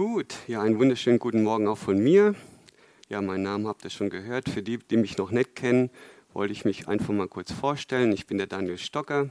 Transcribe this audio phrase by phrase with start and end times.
[0.00, 2.34] Gut, ja, einen wunderschönen guten Morgen auch von mir.
[3.10, 4.48] Ja, meinen Namen habt ihr schon gehört.
[4.48, 5.90] Für die, die mich noch nicht kennen,
[6.32, 8.10] wollte ich mich einfach mal kurz vorstellen.
[8.12, 9.28] Ich bin der Daniel Stocker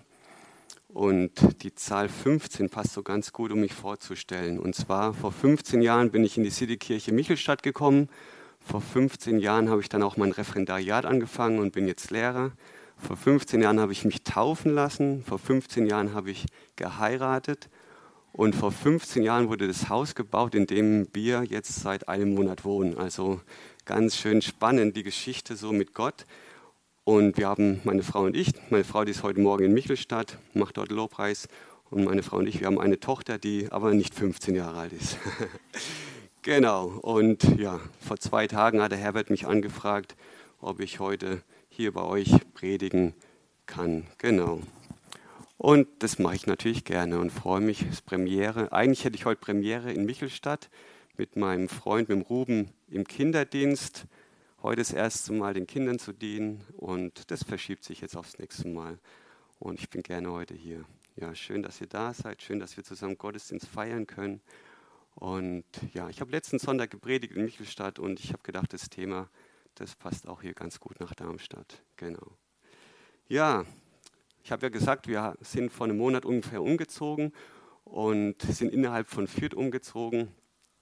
[0.89, 4.59] und die Zahl 15 passt so ganz gut, um mich vorzustellen.
[4.59, 8.07] Und zwar vor 15 Jahren bin ich in die Citykirche Michelstadt gekommen.
[8.59, 12.51] Vor 15 Jahren habe ich dann auch mein Referendariat angefangen und bin jetzt Lehrer.
[12.95, 15.23] Vor 15 Jahren habe ich mich taufen lassen.
[15.23, 16.45] Vor 15 Jahren habe ich
[16.75, 17.69] geheiratet.
[18.31, 22.63] Und vor 15 Jahren wurde das Haus gebaut, in dem wir jetzt seit einem Monat
[22.63, 22.97] wohnen.
[22.97, 23.41] Also
[23.85, 26.25] ganz schön spannend, die Geschichte so mit Gott.
[27.03, 30.37] Und wir haben, meine Frau und ich, meine Frau, die ist heute Morgen in Michelstadt,
[30.53, 31.47] macht dort Lobpreis.
[31.89, 34.93] Und meine Frau und ich, wir haben eine Tochter, die aber nicht 15 Jahre alt
[34.93, 35.17] ist.
[36.43, 36.85] genau.
[37.01, 40.15] Und ja, vor zwei Tagen hat der Herbert mich angefragt,
[40.61, 43.15] ob ich heute hier bei euch predigen
[43.65, 44.05] kann.
[44.19, 44.61] Genau.
[45.59, 47.81] Und das mache ich natürlich gerne und freue mich.
[47.81, 48.71] Es Premiere.
[48.71, 50.69] Eigentlich hätte ich heute Premiere in Michelstadt
[51.17, 54.05] mit meinem Freund, mit dem Ruben im Kinderdienst.
[54.63, 58.69] Heute das erste Mal den Kindern zu dienen und das verschiebt sich jetzt aufs nächste
[58.69, 58.99] Mal.
[59.59, 60.85] Und ich bin gerne heute hier.
[61.17, 62.41] Ja, schön, dass ihr da seid.
[62.41, 64.39] Schön, dass wir zusammen Gottesdienst feiern können.
[65.15, 69.29] Und ja, ich habe letzten Sonntag gepredigt in Michelstadt und ich habe gedacht, das Thema,
[69.75, 71.83] das passt auch hier ganz gut nach Darmstadt.
[71.97, 72.37] Genau.
[73.27, 73.65] Ja,
[74.49, 77.33] ich habe ja gesagt, wir sind vor einem Monat ungefähr umgezogen
[77.83, 80.29] und sind innerhalb von Fürth umgezogen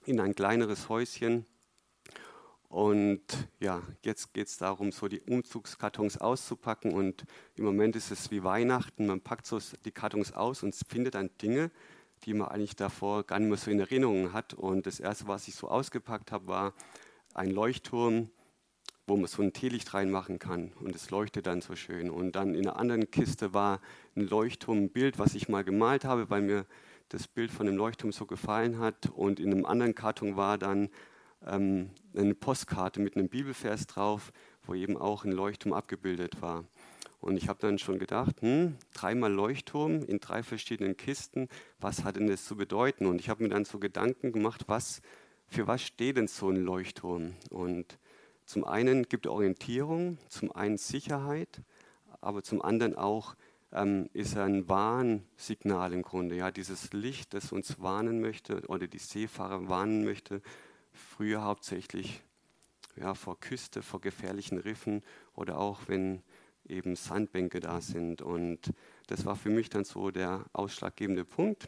[0.05, 1.45] in ein kleineres Häuschen.
[2.69, 3.23] Und
[3.59, 6.93] ja, jetzt geht es darum, so die Umzugskartons auszupacken.
[6.93, 9.05] Und im Moment ist es wie Weihnachten.
[9.05, 11.69] Man packt so die Kartons aus und findet dann Dinge,
[12.23, 14.53] die man eigentlich davor gar nicht mehr so in Erinnerung hat.
[14.53, 16.73] Und das Erste, was ich so ausgepackt habe, war
[17.33, 18.29] ein Leuchtturm,
[19.07, 22.09] wo man so ein Teelicht reinmachen kann und es leuchtet dann so schön.
[22.09, 23.79] Und dann in einer anderen Kiste war
[24.15, 26.65] ein Leuchtturm, ein Bild, was ich mal gemalt habe, weil mir
[27.07, 29.09] das Bild von dem Leuchtturm so gefallen hat.
[29.15, 30.89] Und in einem anderen Karton war dann
[31.45, 36.65] ähm, eine Postkarte mit einem Bibelvers drauf, wo eben auch ein Leuchtturm abgebildet war.
[37.21, 41.47] Und ich habe dann schon gedacht, hm, dreimal Leuchtturm in drei verschiedenen Kisten,
[41.79, 43.05] was hat denn das zu bedeuten?
[43.05, 45.01] Und ich habe mir dann so Gedanken gemacht, was,
[45.47, 47.33] für was steht denn so ein Leuchtturm?
[47.49, 47.97] Und
[48.47, 51.61] zum einen gibt er Orientierung, zum einen Sicherheit,
[52.21, 53.35] aber zum anderen auch
[53.73, 56.37] ähm, ist ein Warnsignal im Grunde.
[56.37, 60.41] Ja, dieses Licht, das uns warnen möchte oder die Seefahrer warnen möchte,
[60.93, 62.23] früher hauptsächlich
[62.95, 65.03] ja, vor Küste, vor gefährlichen Riffen
[65.35, 66.23] oder auch wenn
[66.65, 68.21] eben Sandbänke da sind.
[68.21, 68.71] Und
[69.07, 71.67] das war für mich dann so der ausschlaggebende Punkt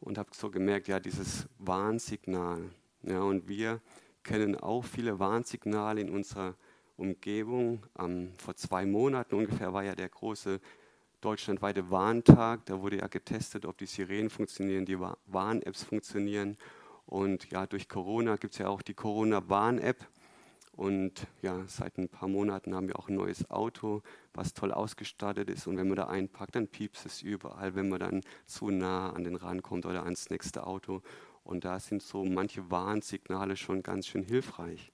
[0.00, 2.62] und habe so gemerkt, ja, dieses Warnsignal.
[3.04, 3.80] Ja, und wir
[4.24, 6.54] kennen auch viele Warnsignale in unserer
[6.96, 7.84] Umgebung.
[7.98, 10.60] Ähm, vor zwei Monaten ungefähr war ja der große
[11.20, 12.66] deutschlandweite Warntag.
[12.66, 16.56] Da wurde ja getestet, ob die Sirenen funktionieren, die Warn-Apps funktionieren.
[17.06, 20.06] Und ja, durch Corona gibt es ja auch die Corona-Warn-App.
[20.76, 24.02] Und ja, seit ein paar Monaten haben wir auch ein neues Auto,
[24.32, 25.68] was toll ausgestattet ist.
[25.68, 29.22] Und wenn man da einpackt, dann piepst es überall, wenn man dann zu nah an
[29.22, 31.02] den Rand kommt oder ans nächste Auto.
[31.44, 34.90] Und da sind so manche Warnsignale schon ganz schön hilfreich.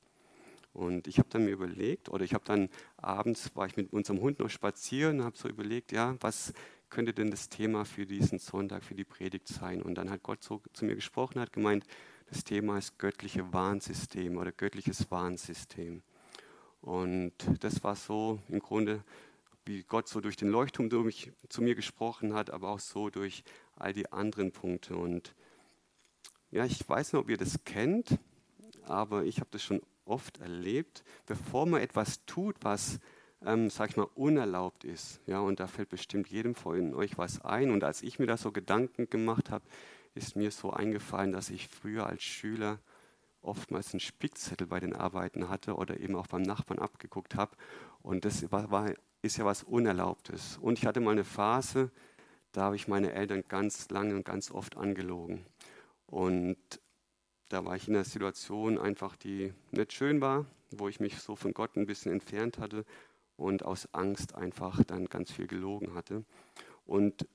[0.72, 4.20] Und ich habe dann mir überlegt, oder ich habe dann abends, war ich mit unserem
[4.20, 6.52] Hund noch spazieren, habe so überlegt, ja, was
[6.90, 9.82] könnte denn das Thema für diesen Sonntag, für die Predigt sein?
[9.82, 11.86] Und dann hat Gott so zu mir gesprochen, hat gemeint,
[12.28, 16.02] das Thema ist göttliche Warnsystem oder göttliches Warnsystem.
[16.80, 19.02] Und das war so im Grunde,
[19.64, 23.42] wie Gott so durch den Leuchtturm durch, zu mir gesprochen hat, aber auch so durch
[23.76, 24.96] all die anderen Punkte.
[24.96, 25.34] Und
[26.50, 28.18] ja, ich weiß nicht, ob ihr das kennt,
[28.84, 32.98] aber ich habe das schon oft erlebt, bevor man etwas tut, was,
[33.44, 35.20] ähm, sag ich mal, unerlaubt ist.
[35.26, 37.70] Ja, und da fällt bestimmt jedem von euch was ein.
[37.70, 39.64] Und als ich mir da so Gedanken gemacht habe,
[40.14, 42.80] ist mir so eingefallen, dass ich früher als Schüler
[43.42, 47.56] oftmals einen Spickzettel bei den Arbeiten hatte oder eben auch beim Nachbarn abgeguckt habe.
[48.02, 50.58] Und das war, war, ist ja was Unerlaubtes.
[50.58, 51.90] Und ich hatte mal eine Phase,
[52.52, 55.46] da habe ich meine Eltern ganz lange und ganz oft angelogen.
[56.10, 56.58] Und
[57.48, 61.36] da war ich in einer Situation einfach, die nicht schön war, wo ich mich so
[61.36, 62.84] von Gott ein bisschen entfernt hatte
[63.36, 66.24] und aus Angst einfach dann ganz viel gelogen hatte.
[66.84, 67.26] Und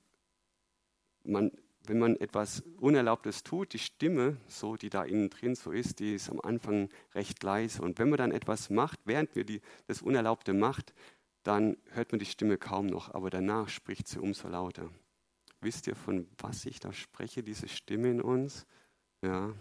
[1.24, 1.52] man,
[1.84, 6.14] wenn man etwas Unerlaubtes tut, die Stimme, so die da innen drin so ist, die
[6.14, 7.82] ist am Anfang recht leise.
[7.82, 10.94] Und wenn man dann etwas macht, während wir die, das Unerlaubte macht,
[11.42, 14.90] dann hört man die Stimme kaum noch, aber danach spricht sie umso lauter.
[15.60, 18.66] Wisst ihr, von was ich da spreche, diese Stimme in uns?
[19.22, 19.54] Ja,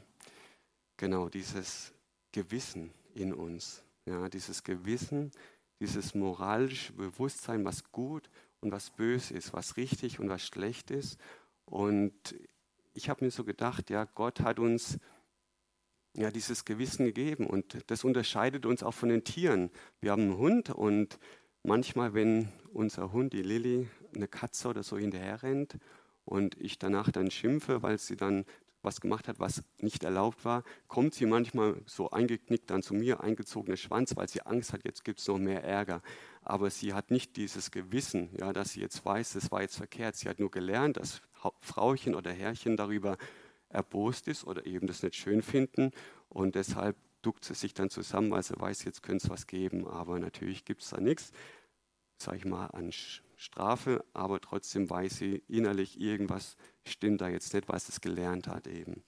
[0.98, 1.94] genau, dieses
[2.32, 3.84] Gewissen in uns.
[4.06, 5.32] Ja, dieses Gewissen,
[5.80, 8.30] dieses moralische Bewusstsein, was gut
[8.62, 11.18] und was böse ist, was richtig und was schlecht ist.
[11.66, 12.14] Und
[12.94, 15.00] ich habe mir so gedacht, ja, Gott hat uns
[16.16, 17.48] ja, dieses Gewissen gegeben.
[17.48, 19.70] Und das unterscheidet uns auch von den Tieren.
[20.00, 21.20] Wir haben einen Hund und
[21.64, 25.78] manchmal, wenn unser Hund, die Lilly, eine Katze oder so hinterher rennt
[26.26, 28.46] und ich danach dann schimpfe, weil sie dann
[28.86, 33.22] was gemacht hat, was nicht erlaubt war, kommt sie manchmal so eingeknickt dann zu mir,
[33.22, 36.02] eingezogener Schwanz, weil sie Angst hat, jetzt gibt es noch mehr Ärger.
[36.44, 40.16] Aber sie hat nicht dieses Gewissen, ja, dass sie jetzt weiß, das war jetzt verkehrt.
[40.16, 41.22] Sie hat nur gelernt, dass
[41.60, 43.18] Frauchen oder Herrchen darüber
[43.70, 45.92] erbost ist oder eben das nicht schön finden
[46.30, 49.88] und deshalb duckt sie sich dann zusammen, weil sie weiß, jetzt könnte es was geben,
[49.88, 51.32] aber natürlich gibt es da nichts,
[52.18, 52.92] sage ich mal, an
[53.38, 56.56] Strafe, aber trotzdem weiß sie innerlich, irgendwas
[56.86, 59.04] stimmt da jetzt nicht, was es gelernt hat eben.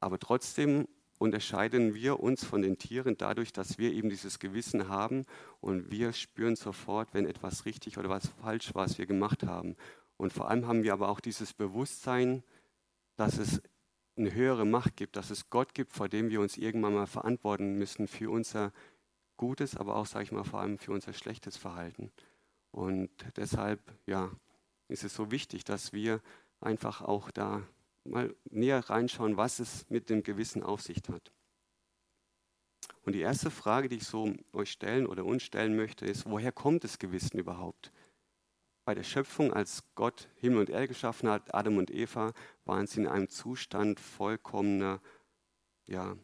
[0.00, 0.86] Aber trotzdem
[1.18, 5.24] unterscheiden wir uns von den Tieren dadurch, dass wir eben dieses Gewissen haben
[5.60, 9.76] und wir spüren sofort, wenn etwas richtig oder was falsch war, was wir gemacht haben.
[10.16, 12.42] Und vor allem haben wir aber auch dieses Bewusstsein,
[13.16, 13.62] dass es
[14.16, 17.76] eine höhere Macht gibt, dass es Gott gibt, vor dem wir uns irgendwann mal verantworten
[17.76, 18.72] müssen für unser
[19.36, 22.10] Gutes, aber auch, sage ich mal, vor allem für unser schlechtes Verhalten.
[22.76, 24.30] Und deshalb, ja,
[24.88, 26.20] ist es so wichtig, dass wir
[26.60, 27.62] einfach auch da
[28.04, 31.32] mal näher reinschauen, was es mit dem Gewissen auf sich hat.
[33.02, 36.52] Und die erste Frage, die ich so euch stellen oder uns stellen möchte, ist, woher
[36.52, 37.92] kommt das Gewissen überhaupt?
[38.84, 42.34] Bei der Schöpfung, als Gott Himmel und Erde geschaffen hat, Adam und Eva,
[42.66, 45.00] waren sie in einem Zustand vollkommener
[45.86, 46.14] ja,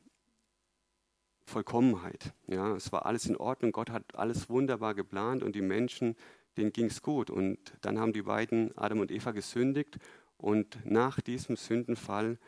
[1.46, 2.34] Vollkommenheit.
[2.46, 3.72] Ja, es war alles in Ordnung.
[3.72, 6.16] Gott hat alles wunderbar geplant und die Menschen,
[6.56, 7.31] denen ging es gut.
[7.31, 9.99] Und dann haben die beiden, Adam und Eva, gesündigt.
[10.37, 12.38] Und nach diesem Sündenfall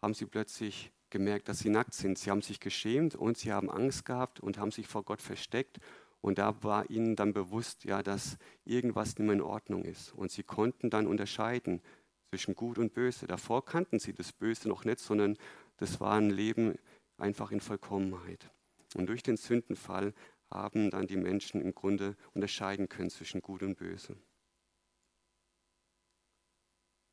[0.00, 2.18] haben sie plötzlich gemerkt, dass sie nackt sind.
[2.18, 5.78] Sie haben sich geschämt und sie haben Angst gehabt und haben sich vor Gott versteckt.
[6.20, 10.12] Und da war ihnen dann bewusst, ja, dass irgendwas nicht mehr in Ordnung ist.
[10.12, 11.82] Und sie konnten dann unterscheiden
[12.30, 13.26] zwischen Gut und Böse.
[13.26, 15.36] Davor kannten sie das Böse noch nicht, sondern
[15.76, 16.76] das war ein Leben
[17.18, 18.50] einfach in Vollkommenheit.
[18.94, 20.14] Und durch den Sündenfall
[20.52, 24.16] haben dann die Menschen im Grunde unterscheiden können zwischen Gut und Böse.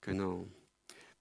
[0.01, 0.47] Genau.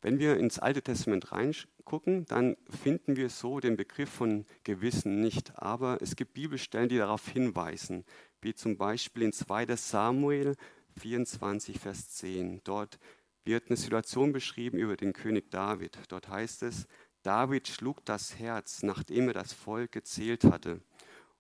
[0.01, 5.59] Wenn wir ins Alte Testament reingucken, dann finden wir so den Begriff von Gewissen nicht.
[5.59, 8.05] Aber es gibt Bibelstellen, die darauf hinweisen,
[8.41, 10.55] wie zum Beispiel in 2 Samuel
[11.01, 12.61] 24, Vers 10.
[12.63, 12.99] Dort
[13.45, 15.99] wird eine Situation beschrieben über den König David.
[16.09, 16.87] Dort heißt es,
[17.23, 20.81] David schlug das Herz, nachdem er das Volk gezählt hatte.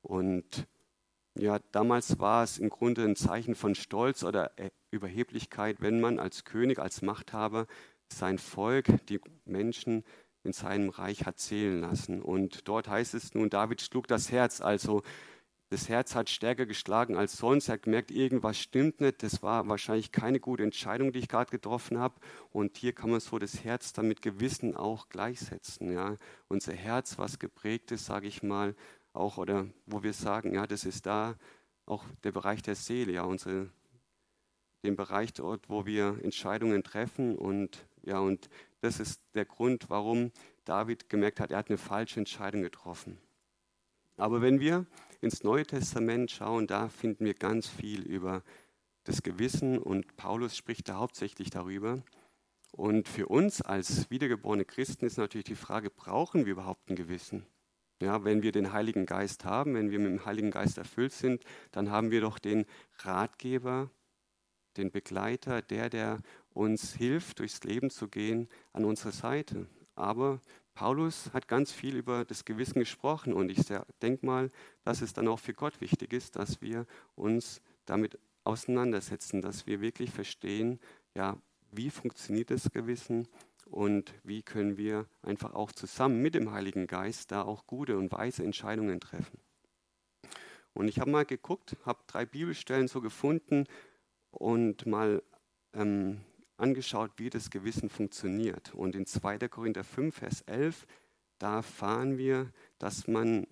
[0.03, 0.67] Und
[1.37, 4.51] ja, damals war es im Grunde ein Zeichen von Stolz oder
[4.91, 7.67] Überheblichkeit, wenn man als König, als Machthaber
[8.13, 10.05] sein Volk, die Menschen
[10.43, 12.23] in seinem Reich hat zählen lassen.
[12.23, 15.03] Und dort heißt es nun, David schlug das Herz, also
[15.71, 17.69] das Herz hat stärker geschlagen als sonst.
[17.69, 19.23] Er hat gemerkt, irgendwas stimmt nicht.
[19.23, 22.15] Das war wahrscheinlich keine gute Entscheidung, die ich gerade getroffen habe.
[22.51, 25.93] Und hier kann man so das Herz dann mit Gewissen auch gleichsetzen.
[25.93, 26.17] Ja.
[26.49, 28.75] Unser Herz, was geprägt ist, sage ich mal,
[29.19, 31.37] auch, oder wo wir sagen, ja, das ist da
[31.87, 33.71] auch der Bereich der Seele, ja, unsere,
[34.85, 37.37] den Bereich dort, wo wir Entscheidungen treffen.
[37.37, 38.49] Und ja, und
[38.81, 40.33] das ist der Grund, warum
[40.65, 43.19] David gemerkt hat, er hat eine falsche Entscheidung getroffen.
[44.17, 44.87] Aber wenn wir
[45.21, 48.43] ins Neue Testament schauen, da finden wir ganz viel über
[49.05, 52.03] das Gewissen und Paulus spricht da hauptsächlich darüber.
[52.73, 57.47] Und für uns als wiedergeborene Christen ist natürlich die Frage, brauchen wir überhaupt ein Gewissen?
[58.01, 61.43] Ja, wenn wir den Heiligen Geist haben, wenn wir mit dem Heiligen Geist erfüllt sind,
[61.73, 62.65] dann haben wir doch den
[62.99, 63.91] Ratgeber,
[64.77, 66.19] den Begleiter, der, der
[66.51, 69.67] uns hilft, durchs Leben zu gehen, an unserer Seite.
[69.97, 70.41] Aber
[70.75, 73.67] Paulus hat ganz viel über das Gewissen gesprochen und ich
[74.01, 74.49] denke mal,
[74.85, 76.87] dass es dann auch für Gott wichtig ist, dass wir
[77.17, 80.79] uns damit auseinandersetzen, dass wir wirklich verstehen,
[81.17, 81.37] ja,
[81.73, 83.27] wie funktioniert das Gewissen
[83.71, 88.13] und wie können wir einfach auch zusammen mit dem Heiligen Geist da auch gute und
[88.13, 89.39] weise Entscheidungen treffen.
[90.73, 93.65] Und ich habe mal geguckt, habe drei Bibelstellen so gefunden
[94.31, 95.23] und mal
[95.75, 96.21] ähm,
[96.57, 98.75] angeschaut, wie das Gewissen funktioniert.
[98.75, 99.39] Und in 2.
[99.49, 100.87] Korinther 5, Vers 11,
[101.39, 103.47] da erfahren wir, dass man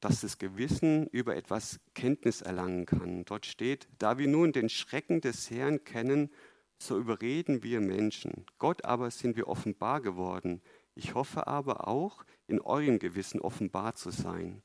[0.00, 3.24] dass das Gewissen über etwas Kenntnis erlangen kann.
[3.24, 6.30] Dort steht, da wir nun den Schrecken des Herrn kennen,
[6.78, 8.46] so überreden wir Menschen.
[8.58, 10.62] Gott aber sind wir offenbar geworden.
[10.94, 14.62] Ich hoffe aber auch, in eurem Gewissen offenbar zu sein.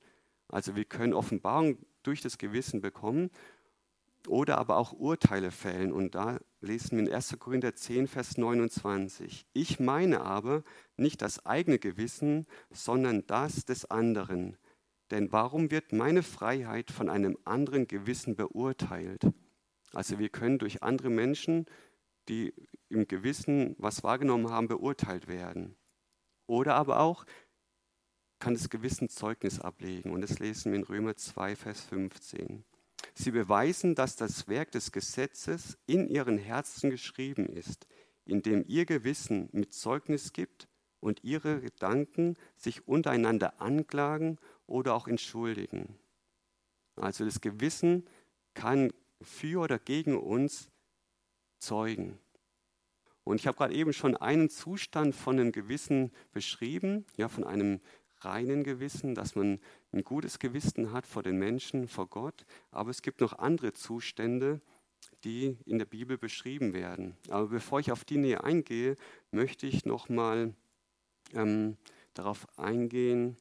[0.48, 3.29] Also wir können Offenbarung durch das Gewissen bekommen
[4.27, 5.91] oder aber auch Urteile fällen.
[5.91, 7.38] Und da lesen wir in 1.
[7.39, 9.46] Korinther 10, Vers 29.
[9.53, 10.63] Ich meine aber
[10.96, 14.58] nicht das eigene Gewissen, sondern das des anderen.
[15.12, 19.27] Denn warum wird meine Freiheit von einem anderen Gewissen beurteilt?
[19.93, 21.65] Also wir können durch andere Menschen,
[22.30, 22.53] die
[22.89, 25.75] im Gewissen was wahrgenommen haben, beurteilt werden.
[26.48, 27.25] Oder aber auch
[28.39, 30.12] kann das Gewissen Zeugnis ablegen.
[30.12, 32.65] Und das lesen wir in Römer 2, Vers 15.
[33.13, 37.88] Sie beweisen, dass das Werk des Gesetzes in ihren Herzen geschrieben ist,
[38.25, 40.68] indem ihr Gewissen mit Zeugnis gibt
[41.00, 46.00] und ihre Gedanken sich untereinander anklagen oder auch entschuldigen.
[46.96, 48.08] Also das Gewissen
[48.53, 50.70] kann für oder gegen uns
[51.63, 52.20] zeugen.
[53.24, 57.79] Und ich habe gerade eben schon einen Zustand von einem Gewissen beschrieben, ja, von einem
[58.20, 59.60] reinen Gewissen, dass man
[59.91, 62.46] ein gutes Gewissen hat vor den Menschen, vor Gott.
[62.72, 64.62] Aber es gibt noch andere Zustände,
[65.24, 67.15] die in der Bibel beschrieben werden.
[67.29, 68.96] Aber bevor ich auf die näher eingehe,
[69.32, 70.53] möchte ich nochmal
[71.34, 71.77] ähm,
[72.13, 73.38] darauf eingehen,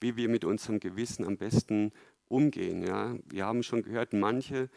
[0.00, 1.92] wie wir mit unserem Gewissen am besten
[2.28, 2.82] umgehen.
[2.82, 3.16] Ja?
[3.28, 4.68] Wir haben schon gehört, manche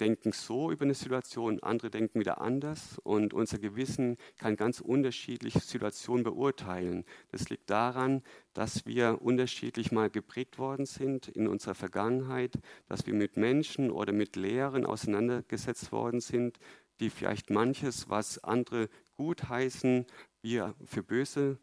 [0.00, 5.60] denken so über eine Situation, andere denken wieder anders und unser Gewissen kann ganz unterschiedliche
[5.60, 7.04] Situationen beurteilen.
[7.30, 8.22] Das liegt daran,
[8.52, 14.12] dass wir unterschiedlich mal geprägt worden sind in unserer Vergangenheit, dass wir mit Menschen oder
[14.12, 16.58] mit Lehren auseinandergesetzt worden sind,
[17.00, 20.06] die vielleicht manches, was andere gut heißen,
[20.42, 21.58] wir für böse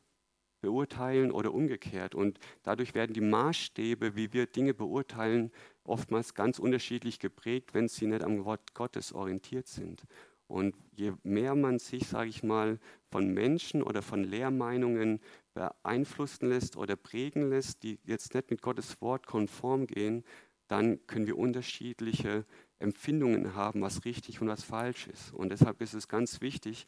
[0.61, 2.15] beurteilen oder umgekehrt.
[2.15, 5.51] Und dadurch werden die Maßstäbe, wie wir Dinge beurteilen,
[5.89, 10.03] oftmals ganz unterschiedlich geprägt, wenn sie nicht am Wort Gottes orientiert sind.
[10.47, 12.79] Und je mehr man sich, sage ich mal,
[13.11, 15.19] von Menschen oder von Lehrmeinungen
[15.53, 20.23] beeinflussen lässt oder prägen lässt, die jetzt nicht mit Gottes Wort konform gehen,
[20.67, 22.45] dann können wir unterschiedliche
[22.79, 25.33] Empfindungen haben, was richtig und was falsch ist.
[25.33, 26.87] Und deshalb ist es ganz wichtig,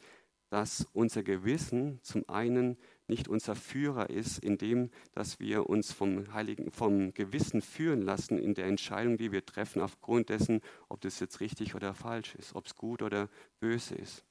[0.52, 6.70] dass unser Gewissen zum einen nicht unser Führer ist, indem dass wir uns vom Heiligen,
[6.70, 11.40] vom Gewissen führen lassen in der Entscheidung, die wir treffen, aufgrund dessen, ob das jetzt
[11.40, 13.30] richtig oder falsch ist, ob es gut oder
[13.60, 14.26] böse ist.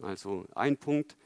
[0.00, 1.16] Also ein Punkt,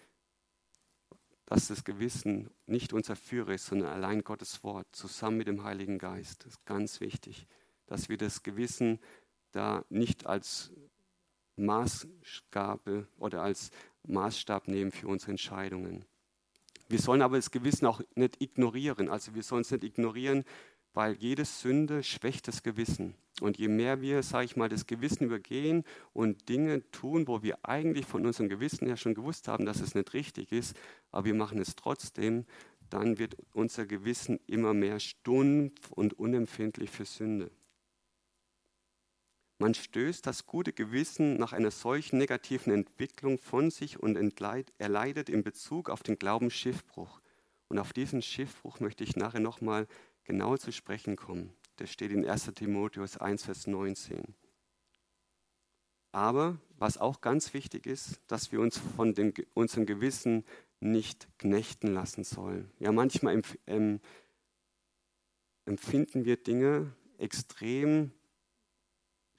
[1.47, 5.97] dass das Gewissen nicht unser Führer ist, sondern allein Gottes Wort zusammen mit dem Heiligen
[5.97, 6.45] Geist.
[6.45, 7.47] Das ist ganz wichtig,
[7.87, 9.01] dass wir das Gewissen
[9.53, 10.71] da nicht als
[11.59, 13.71] Maßgabe oder als
[14.09, 16.05] Maßstab nehmen für unsere Entscheidungen.
[16.89, 19.09] Wir sollen aber das Gewissen auch nicht ignorieren.
[19.09, 20.45] Also wir sollen es nicht ignorieren,
[20.95, 23.15] weil jede Sünde schwächt das Gewissen.
[23.41, 27.59] Und je mehr wir, sage ich mal, das Gewissen übergehen und Dinge tun, wo wir
[27.63, 30.77] eigentlich von unserem Gewissen her schon gewusst haben, dass es nicht richtig ist,
[31.13, 32.47] aber wir machen es trotzdem,
[32.91, 37.51] dann wird unser Gewissen immer mehr stumpf und unempfindlich für Sünde.
[39.59, 44.17] Man stößt das gute Gewissen nach einer solchen negativen Entwicklung von sich und
[44.79, 47.21] erleidet in Bezug auf den Glauben Schiffbruch.
[47.69, 49.89] Und auf diesen Schiffbruch möchte ich nachher nochmal
[50.23, 51.53] genau zu sprechen kommen.
[51.77, 54.35] Das steht in 1 Timotheus 1, Vers 19.
[56.13, 60.45] Aber was auch ganz wichtig ist, dass wir uns von dem, unserem Gewissen
[60.81, 62.71] nicht knechten lassen sollen.
[62.79, 64.01] Ja, manchmal empf ähm,
[65.67, 68.13] empfinden wir Dinge extrem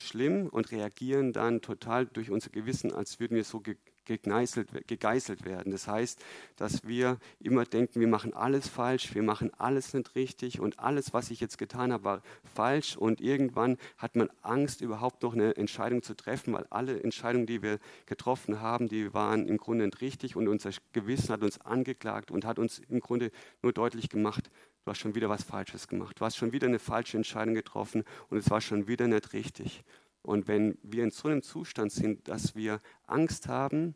[0.01, 3.61] schlimm und reagieren dann total durch unser Gewissen, als würden wir so
[4.09, 5.71] gegeißelt, gegeißelt werden.
[5.71, 6.19] Das heißt,
[6.55, 11.13] dass wir immer denken, wir machen alles falsch, wir machen alles nicht richtig und alles,
[11.13, 12.21] was ich jetzt getan habe, war
[12.55, 17.45] falsch und irgendwann hat man Angst, überhaupt noch eine Entscheidung zu treffen, weil alle Entscheidungen,
[17.45, 21.61] die wir getroffen haben, die waren im Grunde nicht richtig und unser Gewissen hat uns
[21.61, 24.49] angeklagt und hat uns im Grunde nur deutlich gemacht,
[24.89, 28.03] du hast schon wieder was Falsches gemacht, du hast schon wieder eine falsche Entscheidung getroffen
[28.29, 29.83] und es war schon wieder nicht richtig.
[30.23, 33.93] Und wenn wir in so einem Zustand sind, dass wir Angst haben,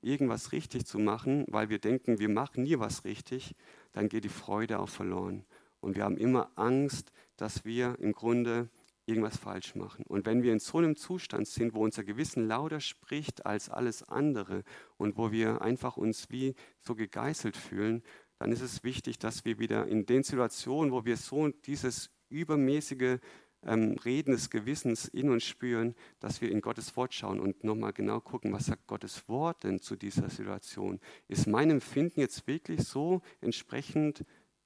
[0.00, 3.54] irgendwas richtig zu machen, weil wir denken, wir machen nie was richtig,
[3.92, 5.44] dann geht die Freude auch verloren.
[5.78, 8.68] Und wir haben immer Angst, dass wir im Grunde
[9.06, 10.04] irgendwas falsch machen.
[10.06, 14.02] Und wenn wir in so einem Zustand sind, wo unser Gewissen lauter spricht als alles
[14.02, 14.62] andere
[14.96, 18.02] und wo wir einfach uns wie so gegeißelt fühlen,
[18.42, 23.20] dann ist es wichtig, dass wir wieder in den Situationen, wo wir so dieses übermäßige
[23.64, 27.92] ähm, Reden des Gewissens in uns spüren, dass wir in Gottes Wort schauen und nochmal
[27.92, 30.98] genau gucken, was sagt Gottes Wort denn zu dieser Situation?
[31.28, 34.24] Ist mein Empfinden jetzt wirklich so entsprechend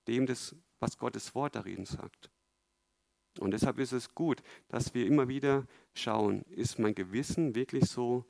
[0.09, 2.31] dem, des, was Gottes Wort darin sagt?
[3.39, 8.25] Und deshalb ist es gut, dass wir immer wieder schauen, ist mein Gewissen wirklich so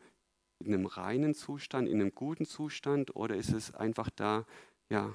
[0.59, 4.45] in einem reinen Zustand, in einem guten Zustand oder ist es einfach da,
[4.91, 5.15] ja,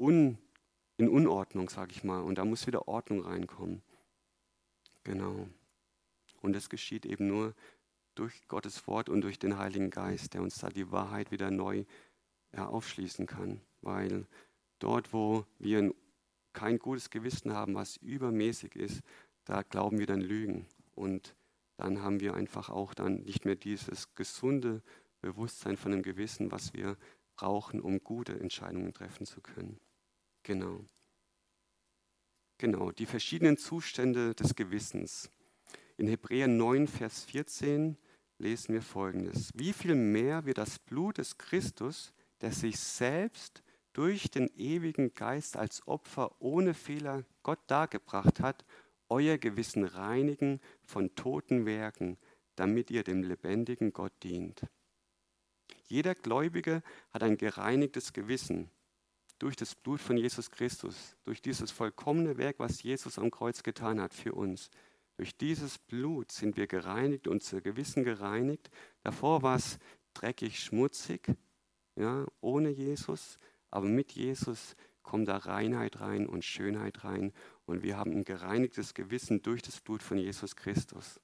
[0.00, 0.38] un,
[0.96, 2.20] in Unordnung, sage ich mal.
[2.20, 3.82] Und da muss wieder Ordnung reinkommen.
[5.04, 5.48] Genau.
[6.40, 7.54] Und das geschieht eben nur
[8.14, 11.84] durch Gottes Wort und durch den Heiligen Geist, der uns da die Wahrheit wieder neu
[12.54, 13.60] ja, aufschließen kann.
[13.82, 14.26] Weil
[14.78, 15.94] dort, wo wir
[16.52, 19.02] kein gutes Gewissen haben, was übermäßig ist,
[19.44, 20.66] da glauben wir dann Lügen.
[20.94, 21.34] Und
[21.76, 24.82] dann haben wir einfach auch dann nicht mehr dieses gesunde
[25.20, 26.96] Bewusstsein von dem Gewissen, was wir
[27.36, 29.78] brauchen, um gute Entscheidungen treffen zu können.
[30.42, 30.84] Genau.
[32.58, 35.30] Genau, die verschiedenen Zustände des Gewissens.
[35.96, 37.96] In Hebräer 9, Vers 14
[38.38, 39.50] lesen wir folgendes.
[39.54, 45.56] Wie viel mehr wird das Blut des Christus, der sich selbst durch den ewigen Geist
[45.56, 48.64] als Opfer ohne Fehler Gott dargebracht hat,
[49.08, 52.18] euer Gewissen reinigen von toten Werken,
[52.56, 54.62] damit ihr dem lebendigen Gott dient.
[55.86, 58.70] Jeder Gläubige hat ein gereinigtes Gewissen
[59.40, 64.00] durch das Blut von Jesus Christus, durch dieses vollkommene Werk, was Jesus am Kreuz getan
[64.00, 64.70] hat für uns.
[65.16, 68.70] Durch dieses Blut sind wir gereinigt, unser Gewissen gereinigt.
[69.02, 69.78] Davor war es
[70.14, 71.34] dreckig, schmutzig,
[71.96, 73.38] ja, ohne Jesus,
[73.70, 77.32] aber mit Jesus kommt da Reinheit rein und Schönheit rein
[77.64, 81.18] und wir haben ein gereinigtes Gewissen durch das Blut von Jesus Christus.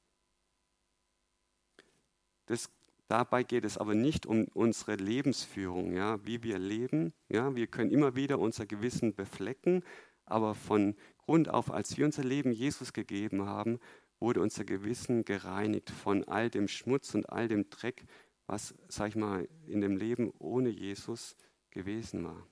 [2.47, 2.71] Das,
[3.09, 7.13] dabei geht es aber nicht um unsere Lebensführung, ja, wie wir leben.
[7.29, 9.85] Ja, wir können immer wieder unser Gewissen beflecken,
[10.25, 13.79] aber von Grund auf, als wir unser Leben Jesus gegeben haben,
[14.19, 18.07] wurde unser Gewissen gereinigt von all dem Schmutz und all dem Dreck,
[18.47, 21.37] was, sag ich mal, in dem Leben ohne Jesus
[21.71, 22.47] gewesen war.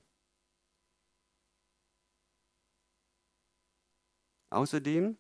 [4.50, 5.16] Außerdem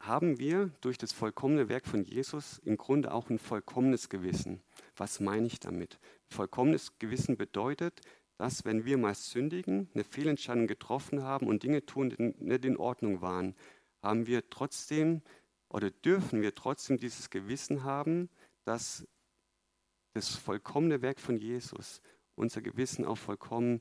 [0.00, 4.62] haben wir durch das vollkommene Werk von Jesus im Grunde auch ein vollkommenes Gewissen.
[4.96, 5.98] Was meine ich damit?
[6.28, 8.00] Vollkommenes Gewissen bedeutet,
[8.38, 12.76] dass wenn wir mal sündigen, eine Fehlentscheidung getroffen haben und Dinge tun, die nicht in
[12.76, 13.54] Ordnung waren,
[14.02, 15.22] haben wir trotzdem
[15.68, 18.28] oder dürfen wir trotzdem dieses Gewissen haben,
[18.64, 19.06] dass
[20.14, 22.00] das vollkommene Werk von Jesus
[22.34, 23.80] unser Gewissen auch vollkommen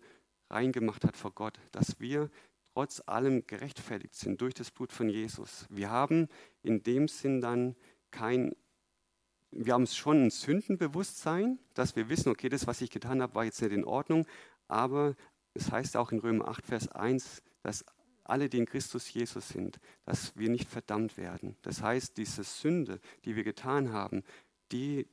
[0.50, 2.30] reingemacht hat vor Gott, dass wir
[2.76, 5.66] trotz allem gerechtfertigt sind durch das Blut von Jesus.
[5.70, 6.28] Wir haben
[6.62, 7.74] in dem Sinn dann
[8.12, 8.54] kein,
[9.52, 13.46] wir haben schon ein Sündenbewusstsein, dass wir wissen, okay, das, was ich getan habe, war
[13.46, 14.28] jetzt nicht in Ordnung,
[14.68, 15.16] aber
[15.54, 17.86] es heißt auch in Römer 8, Vers 1, dass
[18.26, 21.56] alle, die in Christus Jesus sind, dass wir nicht verdammt werden.
[21.62, 24.22] Das heißt, diese Sünde, die wir getan haben,
[24.74, 25.08] die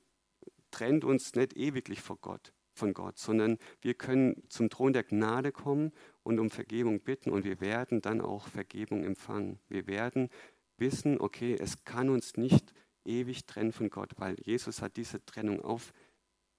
[0.72, 5.52] trennt uns nicht ewiglich vor Gott, von Gott, sondern wir können zum Thron der Gnade
[5.52, 9.58] kommen und um Vergebung bitten und wir werden dann auch Vergebung empfangen.
[9.68, 10.28] Wir werden
[10.76, 12.72] wissen, okay, es kann uns nicht
[13.04, 15.92] ewig trennen von Gott, weil Jesus hat diese Trennung auf,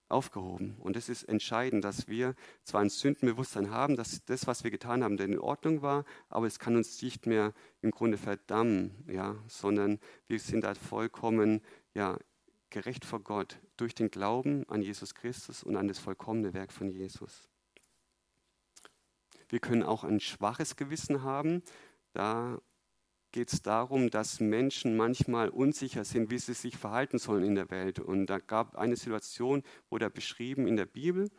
[0.09, 0.75] aufgehoben.
[0.79, 5.03] Und es ist entscheidend, dass wir zwar ein Sündenbewusstsein haben, dass das, was wir getan
[5.03, 9.35] haben, denn in Ordnung war, aber es kann uns nicht mehr im Grunde verdammen, ja,
[9.47, 11.61] sondern wir sind halt vollkommen
[11.93, 12.17] ja,
[12.69, 16.89] gerecht vor Gott durch den Glauben an Jesus Christus und an das vollkommene Werk von
[16.89, 17.49] Jesus.
[19.53, 21.61] Wir können auch ein schwaches Gewissen haben.
[22.13, 22.59] Da
[23.31, 27.69] geht es darum, dass Menschen manchmal unsicher sind, wie sie sich verhalten sollen in der
[27.69, 27.99] Welt.
[27.99, 29.61] Und da gab eine Situation,
[29.91, 31.29] wurde beschrieben in der Bibel.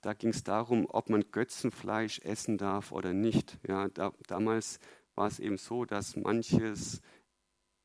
[0.00, 3.58] Da ging es darum, ob man Götzenfleisch essen darf oder nicht.
[3.68, 4.78] Ja, da, damals
[5.14, 7.02] war es eben so, dass manches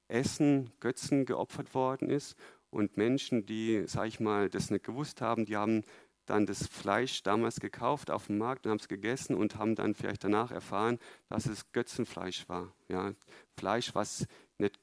[0.07, 2.37] Essen Götzen geopfert worden ist
[2.69, 5.83] und Menschen, die, sag ich mal, das nicht gewusst haben, die haben
[6.25, 9.95] dann das Fleisch damals gekauft auf dem Markt und haben es gegessen und haben dann
[9.95, 12.73] vielleicht danach erfahren, dass es Götzenfleisch war.
[12.87, 13.13] Ja,
[13.57, 14.79] Fleisch, was nicht,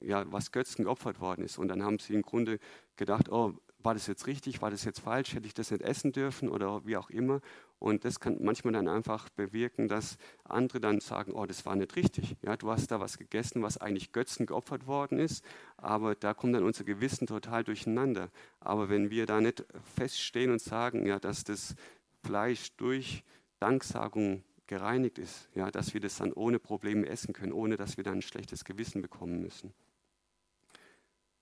[0.00, 1.58] ja, was Götzen geopfert worden ist.
[1.58, 2.58] Und dann haben sie im Grunde
[2.96, 6.12] gedacht, oh, war das jetzt richtig, war das jetzt falsch, hätte ich das nicht essen
[6.12, 7.40] dürfen oder wie auch immer.
[7.84, 11.96] Und das kann manchmal dann einfach bewirken, dass andere dann sagen, oh, das war nicht
[11.96, 12.34] richtig.
[12.40, 15.44] Ja, du hast da was gegessen, was eigentlich Götzen geopfert worden ist,
[15.76, 18.30] aber da kommt dann unser Gewissen total durcheinander.
[18.58, 19.66] Aber wenn wir da nicht
[19.96, 21.74] feststehen und sagen, ja, dass das
[22.22, 23.22] Fleisch durch
[23.60, 28.04] Danksagung gereinigt ist, ja, dass wir das dann ohne Probleme essen können, ohne dass wir
[28.04, 29.74] dann ein schlechtes Gewissen bekommen müssen.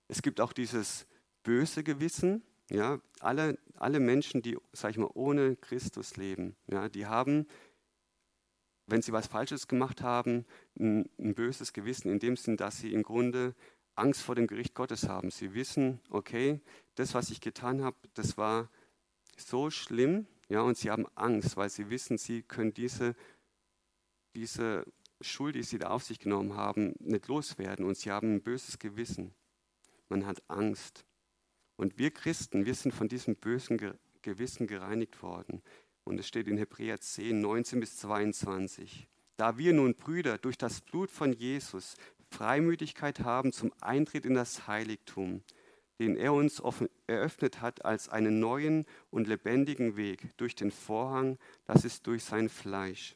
[0.09, 1.07] Es gibt auch dieses
[1.43, 2.43] böse Gewissen.
[2.73, 7.45] Ja, alle, alle Menschen, die, sag ich mal, ohne Christus leben, ja, die haben,
[8.87, 10.47] wenn sie was Falsches gemacht haben,
[10.79, 13.53] ein, ein böses Gewissen in dem Sinn, dass sie im Grunde
[13.93, 15.29] Angst vor dem Gericht Gottes haben.
[15.29, 16.61] Sie wissen, okay,
[16.95, 18.71] das, was ich getan habe, das war
[19.37, 23.15] so schlimm, ja, und sie haben Angst, weil sie wissen, sie können diese,
[24.35, 24.83] diese
[25.21, 28.79] Schuld, die sie da auf sich genommen haben, nicht loswerden und sie haben ein böses
[28.79, 29.35] Gewissen.
[30.09, 31.05] Man hat Angst.
[31.75, 33.79] Und wir Christen, wir sind von diesem bösen
[34.21, 35.61] Gewissen gereinigt worden.
[36.03, 39.07] Und es steht in Hebräer 10, 19 bis 22.
[39.37, 41.95] Da wir nun Brüder durch das Blut von Jesus
[42.29, 45.43] Freimütigkeit haben zum Eintritt in das Heiligtum,
[45.99, 46.61] den er uns
[47.07, 52.49] eröffnet hat als einen neuen und lebendigen Weg durch den Vorhang, das ist durch sein
[52.49, 53.15] Fleisch,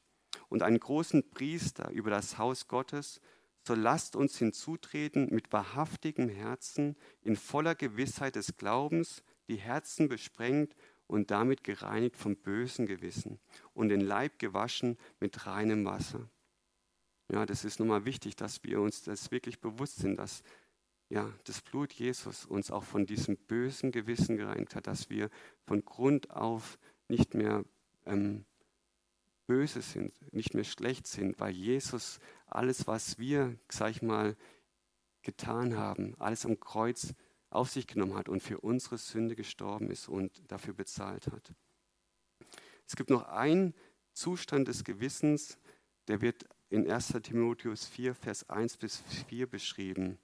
[0.49, 3.19] und einen großen Priester über das Haus Gottes,
[3.67, 10.75] so lasst uns hinzutreten mit wahrhaftigem Herzen, in voller Gewissheit des Glaubens, die Herzen besprengt
[11.05, 13.39] und damit gereinigt vom bösen Gewissen
[13.73, 16.29] und den Leib gewaschen mit reinem Wasser.
[17.29, 20.43] Ja, das ist nochmal wichtig, dass wir uns das wirklich bewusst sind, dass
[21.09, 25.29] ja, das Blut Jesus uns auch von diesem bösen Gewissen gereinigt hat, dass wir
[25.65, 26.77] von Grund auf
[27.07, 27.63] nicht mehr
[28.05, 28.45] ähm,
[29.47, 34.35] böse sind, nicht mehr schlecht sind, weil Jesus alles, was wir, sag ich mal,
[35.23, 37.13] getan haben, alles am Kreuz
[37.49, 41.53] auf sich genommen hat und für unsere Sünde gestorben ist und dafür bezahlt hat.
[42.85, 43.73] Es gibt noch einen
[44.13, 45.57] Zustand des Gewissens,
[46.07, 50.17] der wird in 1 Timotheus 4, Vers 1 bis 4 beschrieben.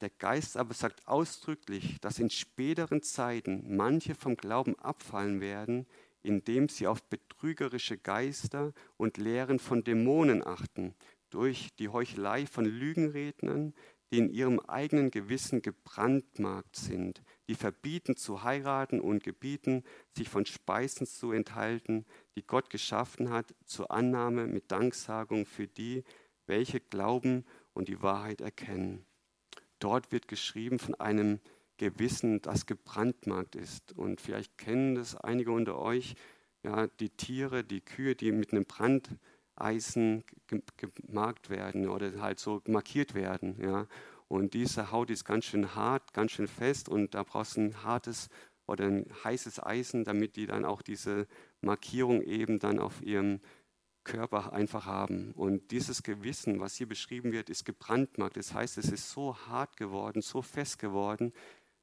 [0.00, 5.86] Der Geist aber sagt ausdrücklich, dass in späteren Zeiten manche vom Glauben abfallen werden,
[6.26, 10.94] indem sie auf betrügerische Geister und Lehren von Dämonen achten,
[11.30, 13.74] durch die Heuchelei von Lügenrednern,
[14.10, 19.84] die in ihrem eigenen Gewissen gebrandmarkt sind, die verbieten zu heiraten und gebieten,
[20.16, 26.04] sich von Speisen zu enthalten, die Gott geschaffen hat, zur Annahme mit Danksagung für die,
[26.46, 29.04] welche glauben und die Wahrheit erkennen.
[29.78, 31.40] Dort wird geschrieben von einem
[31.78, 33.92] Gewissen, das gebrandmarkt ist.
[33.92, 36.14] Und vielleicht kennen das einige unter euch,
[36.62, 40.24] ja, die Tiere, die Kühe, die mit einem Brandeisen
[40.76, 43.56] gemarkt werden oder halt so markiert werden.
[43.60, 43.86] Ja.
[44.28, 47.84] Und diese Haut ist ganz schön hart, ganz schön fest und da brauchst du ein
[47.84, 48.28] hartes
[48.66, 51.28] oder ein heißes Eisen, damit die dann auch diese
[51.60, 53.40] Markierung eben dann auf ihrem
[54.02, 55.32] Körper einfach haben.
[55.32, 58.36] Und dieses Gewissen, was hier beschrieben wird, ist gebrandmarkt.
[58.36, 61.32] Das heißt, es ist so hart geworden, so fest geworden,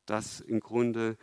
[0.06, 1.18] dass im Grunde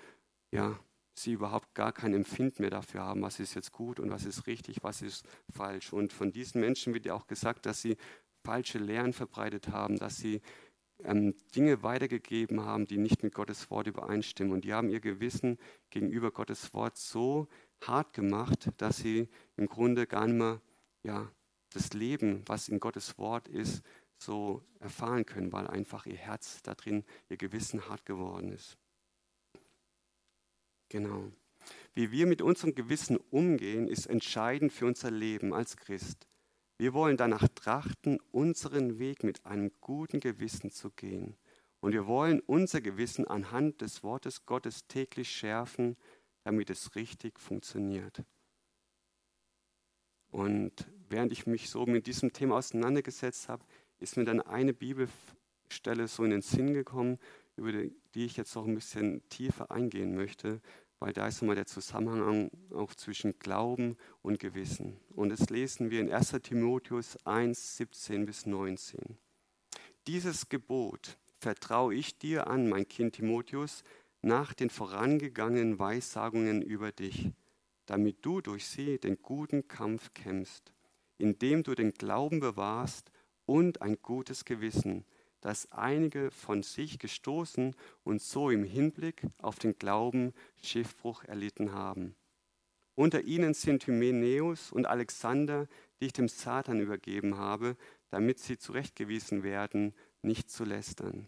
[0.51, 0.79] ja,
[1.15, 4.47] sie überhaupt gar kein Empfinden mehr dafür haben, was ist jetzt gut und was ist
[4.47, 5.93] richtig, was ist falsch.
[5.93, 7.97] Und von diesen Menschen wird ja auch gesagt, dass sie
[8.45, 10.41] falsche Lehren verbreitet haben, dass sie
[11.05, 14.53] ähm, Dinge weitergegeben haben, die nicht mit Gottes Wort übereinstimmen.
[14.53, 15.59] Und die haben ihr Gewissen
[15.91, 17.49] gegenüber Gottes Wort so
[17.83, 20.61] hart gemacht, dass sie im Grunde gar nicht mehr
[21.03, 21.31] ja,
[21.73, 23.83] das Leben, was in Gottes Wort ist,
[24.21, 28.77] so erfahren können, weil einfach ihr Herz da drin, ihr Gewissen hart geworden ist.
[30.89, 31.31] Genau.
[31.95, 36.27] Wie wir mit unserem Gewissen umgehen, ist entscheidend für unser Leben als Christ.
[36.79, 41.37] Wir wollen danach trachten, unseren Weg mit einem guten Gewissen zu gehen.
[41.81, 45.97] Und wir wollen unser Gewissen anhand des Wortes Gottes täglich schärfen,
[46.45, 48.23] damit es richtig funktioniert.
[50.31, 53.65] Und während ich mich so mit diesem Thema auseinandergesetzt habe,
[54.01, 57.19] ist mir dann eine Bibelstelle so in den Sinn gekommen,
[57.57, 60.61] über die, die ich jetzt noch ein bisschen tiefer eingehen möchte,
[60.99, 64.99] weil da ist nochmal der Zusammenhang auch zwischen Glauben und Gewissen.
[65.15, 69.19] Und das lesen wir in 1 Timotheus 1, 17 bis 19.
[70.07, 73.83] Dieses Gebot vertraue ich dir an, mein Kind Timotheus,
[74.23, 77.31] nach den vorangegangenen Weissagungen über dich,
[77.87, 80.73] damit du durch sie den guten Kampf kämpfst,
[81.17, 83.11] indem du den Glauben bewahrst
[83.51, 85.05] und ein gutes Gewissen,
[85.41, 90.33] dass einige von sich gestoßen und so im Hinblick auf den Glauben
[90.63, 92.15] Schiffbruch erlitten haben.
[92.95, 95.67] Unter ihnen sind Hymenäus und Alexander,
[95.99, 97.77] die ich dem Satan übergeben habe,
[98.11, 101.27] damit sie zurechtgewiesen werden, nicht zu lästern.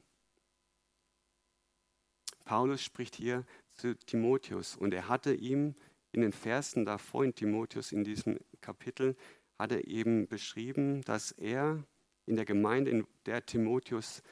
[2.45, 5.75] Paulus spricht hier zu Timotheus und er hatte ihm
[6.13, 9.17] in den Versen davor in Timotheus in diesem Kapitel
[9.59, 11.85] hat er eben beschrieben, dass er
[12.27, 14.23] in der Gemeinde, in der Timotheus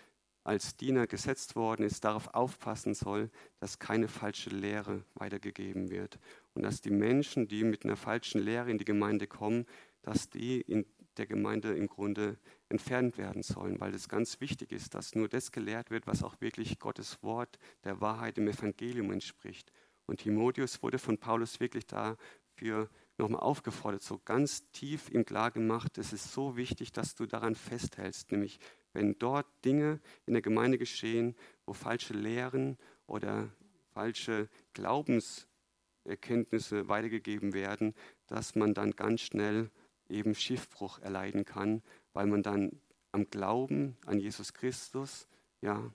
[0.43, 6.19] als Diener gesetzt worden ist, darauf aufpassen soll, dass keine falsche Lehre weitergegeben wird
[6.55, 9.67] und dass die Menschen, die mit einer falschen Lehre in die Gemeinde kommen,
[10.03, 14.95] dass die in der Gemeinde im Grunde entfernt werden sollen, weil es ganz wichtig ist,
[14.95, 19.73] dass nur das gelehrt wird, was auch wirklich Gottes Wort der Wahrheit im Evangelium entspricht.
[20.07, 22.89] Und Timotheus wurde von Paulus wirklich dafür
[23.21, 27.55] nochmal aufgefordert, so ganz tief ihm klar gemacht, es ist so wichtig, dass du daran
[27.55, 28.59] festhältst, nämlich
[28.93, 33.49] wenn dort Dinge in der Gemeinde geschehen, wo falsche Lehren oder
[33.93, 37.95] falsche Glaubenserkenntnisse weitergegeben werden,
[38.27, 39.71] dass man dann ganz schnell
[40.09, 42.81] eben Schiffbruch erleiden kann, weil man dann
[43.13, 45.29] am Glauben an Jesus Christus
[45.61, 45.93] ja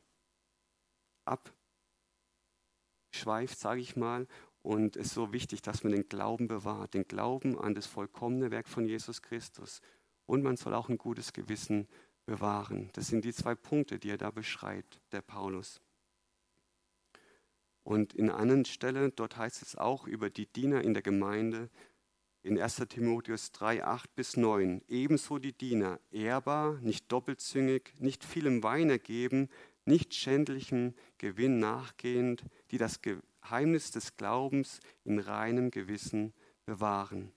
[3.11, 4.27] abschweift, sage ich mal,
[4.65, 8.49] und es ist so wichtig, dass man den Glauben bewahrt, den Glauben an das vollkommene
[8.49, 9.80] Werk von Jesus Christus.
[10.25, 11.88] Und man soll auch ein gutes Gewissen
[12.25, 12.89] bewahren.
[12.93, 15.82] Das sind die zwei Punkte, die er da beschreibt, der Paulus.
[17.84, 21.69] Und in einer anderen Stelle, dort heißt es auch über die Diener in der Gemeinde,
[22.41, 28.63] in 1 Timotheus 3, 8 bis 9, ebenso die Diener, ehrbar, nicht doppelzüngig, nicht vielem
[28.63, 29.47] Wein ergeben,
[29.86, 33.04] nicht schändlichem Gewinn nachgehend, die das
[33.45, 36.34] Geheimnis des Glaubens in reinem Gewissen
[36.65, 37.31] bewahren.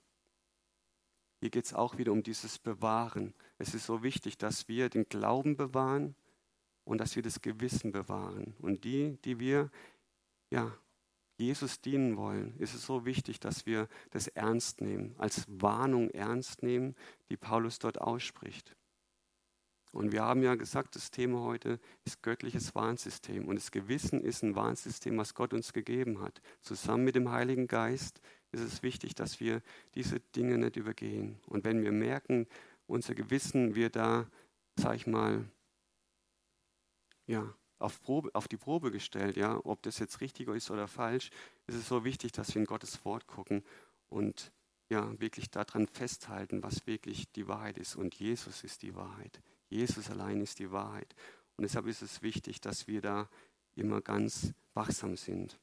[1.41, 3.35] Hier geht es auch wieder um dieses Bewahren.
[3.59, 6.15] Es ist so wichtig, dass wir den Glauben bewahren
[6.85, 8.55] und dass wir das Gewissen bewahren.
[8.59, 9.71] Und die, die wir
[10.51, 10.73] ja,
[11.37, 16.63] Jesus dienen wollen, ist es so wichtig, dass wir das ernst nehmen, als Warnung ernst
[16.63, 16.97] nehmen,
[17.29, 18.78] die Paulus dort ausspricht.
[19.93, 23.47] Und wir haben ja gesagt, das Thema heute ist göttliches Warnsystem.
[23.47, 26.41] Und das Gewissen ist ein Warnsystem, was Gott uns gegeben hat.
[26.61, 28.21] Zusammen mit dem Heiligen Geist
[28.53, 29.63] ist es wichtig, dass wir
[29.95, 31.41] diese Dinge nicht übergehen.
[31.47, 32.47] Und wenn wir merken,
[32.87, 34.27] unser Gewissen wird da,
[34.77, 35.45] sag ich mal,
[37.27, 41.31] ja, auf, Probe, auf die Probe gestellt, ja, ob das jetzt richtig ist oder falsch,
[41.67, 43.63] ist es so wichtig, dass wir in Gottes Wort gucken
[44.09, 44.53] und
[44.91, 47.95] ja, wirklich daran festhalten, was wirklich die Wahrheit ist.
[47.97, 49.41] Und Jesus ist die Wahrheit.
[49.69, 51.15] Jesus allein ist die Wahrheit.
[51.57, 53.29] Und deshalb ist es wichtig, dass wir da
[53.75, 55.59] immer ganz wachsam sind.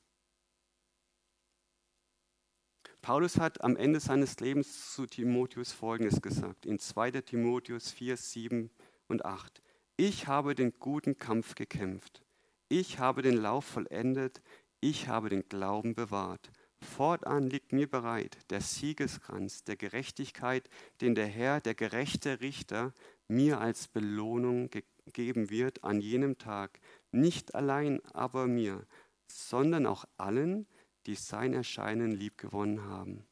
[3.01, 8.71] Paulus hat am Ende seines Lebens zu Timotheus Folgendes gesagt, in 2 Timotheus 4, 7
[9.07, 9.61] und 8.
[9.95, 12.23] Ich habe den guten Kampf gekämpft.
[12.67, 14.41] Ich habe den Lauf vollendet.
[14.81, 16.51] Ich habe den Glauben bewahrt.
[16.81, 20.69] Fortan liegt mir bereit der Siegeskranz der Gerechtigkeit,
[21.01, 22.93] den der Herr, der gerechte Richter,
[23.27, 26.79] mir als Belohnung gegeben wird an jenem Tag,
[27.11, 28.85] nicht allein aber mir,
[29.27, 30.67] sondern auch allen,
[31.05, 33.25] die sein Erscheinen liebgewonnen haben.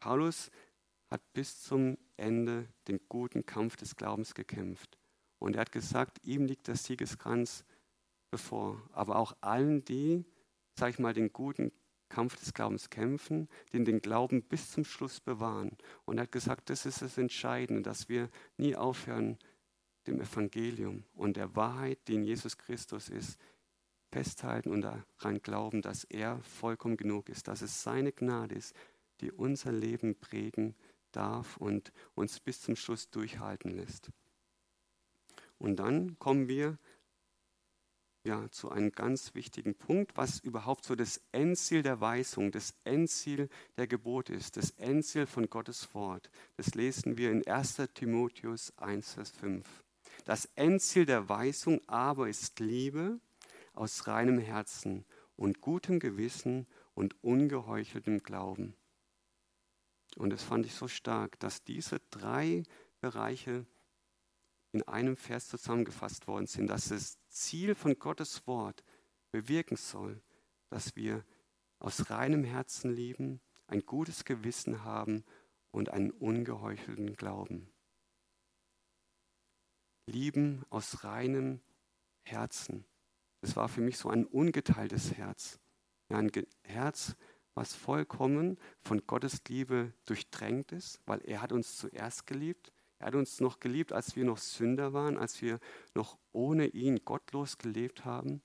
[0.00, 0.50] Paulus
[1.10, 4.98] hat bis zum Ende den guten Kampf des Glaubens gekämpft.
[5.38, 7.64] Und er hat gesagt, ihm liegt der Siegeskranz
[8.30, 8.82] bevor.
[8.92, 10.24] Aber auch allen, die,
[10.78, 11.72] sag ich mal, den guten
[12.12, 15.78] Kampf des Glaubens kämpfen, den den Glauben bis zum Schluss bewahren.
[16.04, 19.38] Und er hat gesagt, das ist das Entscheidende, dass wir nie aufhören,
[20.06, 23.38] dem Evangelium und der Wahrheit, die in Jesus Christus ist,
[24.10, 28.74] festhalten und daran glauben, dass er vollkommen genug ist, dass es seine Gnade ist,
[29.20, 30.74] die unser Leben prägen
[31.12, 34.10] darf und uns bis zum Schluss durchhalten lässt.
[35.56, 36.78] Und dann kommen wir
[38.24, 43.48] ja, zu einem ganz wichtigen Punkt, was überhaupt so das Endziel der Weisung, das Endziel
[43.76, 46.30] der Gebot ist, das Endziel von Gottes Wort.
[46.56, 49.66] Das lesen wir in 1 Timotheus 1, Vers 5.
[50.24, 53.18] Das Endziel der Weisung aber ist Liebe
[53.74, 55.04] aus reinem Herzen
[55.36, 58.74] und gutem Gewissen und ungeheucheltem Glauben.
[60.16, 62.62] Und das fand ich so stark, dass diese drei
[63.00, 63.66] Bereiche
[64.72, 68.82] in einem Vers zusammengefasst worden sind, dass das Ziel von Gottes Wort
[69.30, 70.22] bewirken soll,
[70.70, 71.24] dass wir
[71.78, 75.24] aus reinem Herzen lieben, ein gutes Gewissen haben
[75.70, 77.72] und einen ungeheuchelten Glauben.
[80.06, 81.60] Lieben aus reinem
[82.22, 82.84] Herzen.
[83.40, 85.58] Das war für mich so ein ungeteiltes Herz.
[86.08, 86.30] Ein
[86.62, 87.16] Herz,
[87.54, 92.71] was vollkommen von Gottes Liebe durchdrängt ist, weil er hat uns zuerst geliebt.
[93.02, 95.58] Er hat uns noch geliebt, als wir noch Sünder waren, als wir
[95.92, 98.42] noch ohne ihn gottlos gelebt haben.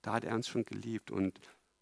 [0.00, 1.10] Da hat er uns schon geliebt.
[1.10, 1.38] Und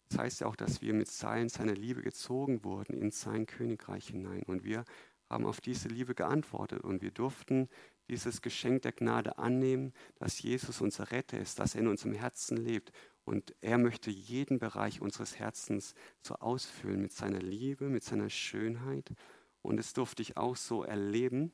[0.09, 4.09] das heißt ja auch, dass wir mit Seilen seiner Liebe gezogen wurden in sein Königreich
[4.09, 4.43] hinein.
[4.43, 4.83] Und wir
[5.29, 6.81] haben auf diese Liebe geantwortet.
[6.81, 7.69] Und wir durften
[8.09, 12.57] dieses Geschenk der Gnade annehmen, dass Jesus unser Retter ist, dass er in unserem Herzen
[12.57, 12.91] lebt.
[13.23, 19.13] Und er möchte jeden Bereich unseres Herzens so ausfüllen mit seiner Liebe, mit seiner Schönheit.
[19.61, 21.53] Und das durfte ich auch so erleben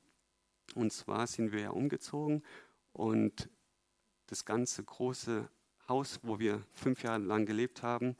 [0.75, 2.43] und zwar sind wir ja umgezogen
[2.93, 3.49] und
[4.27, 5.49] das ganze große
[5.87, 8.15] Haus, wo wir fünf Jahre lang gelebt haben,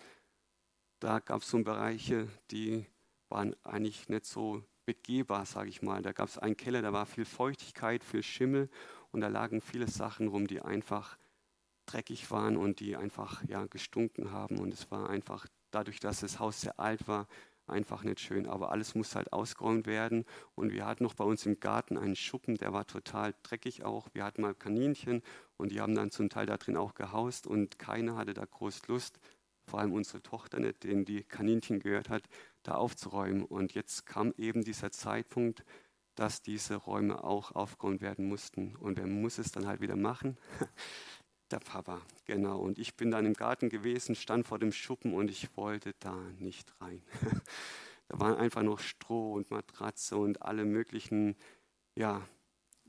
[1.00, 2.86] da gab es so Bereiche, die
[3.30, 6.02] waren eigentlich nicht so begehbar, sage ich mal.
[6.02, 8.70] Da gab es einen Keller, da war viel Feuchtigkeit, viel Schimmel
[9.12, 11.18] und da lagen viele Sachen rum, die einfach
[11.86, 14.60] dreckig waren und die einfach ja, gestunken haben.
[14.60, 17.28] Und es war einfach dadurch, dass das Haus sehr alt war,
[17.72, 18.48] einfach nicht schön.
[18.48, 20.26] Aber alles muss halt ausgeräumt werden.
[20.56, 24.10] Und wir hatten noch bei uns im Garten einen Schuppen, der war total dreckig auch.
[24.14, 25.22] Wir hatten mal Kaninchen
[25.58, 28.88] und die haben dann zum Teil da drin auch gehaust und keiner hatte da groß
[28.88, 29.20] Lust,
[29.66, 32.24] vor allem unsere Tochter nicht, denen die Kaninchen gehört hat,
[32.64, 33.44] da aufzuräumen.
[33.44, 35.64] Und jetzt kam eben dieser Zeitpunkt,
[36.16, 38.76] dass diese Räume auch aufgeräumt werden mussten.
[38.76, 40.38] Und wer muss es dann halt wieder machen?
[41.52, 42.60] Der Papa, genau.
[42.60, 46.16] Und ich bin dann im Garten gewesen, stand vor dem Schuppen und ich wollte da
[46.40, 47.02] nicht rein.
[48.08, 51.36] da waren einfach noch Stroh und Matratze und alle möglichen
[51.96, 52.26] ja,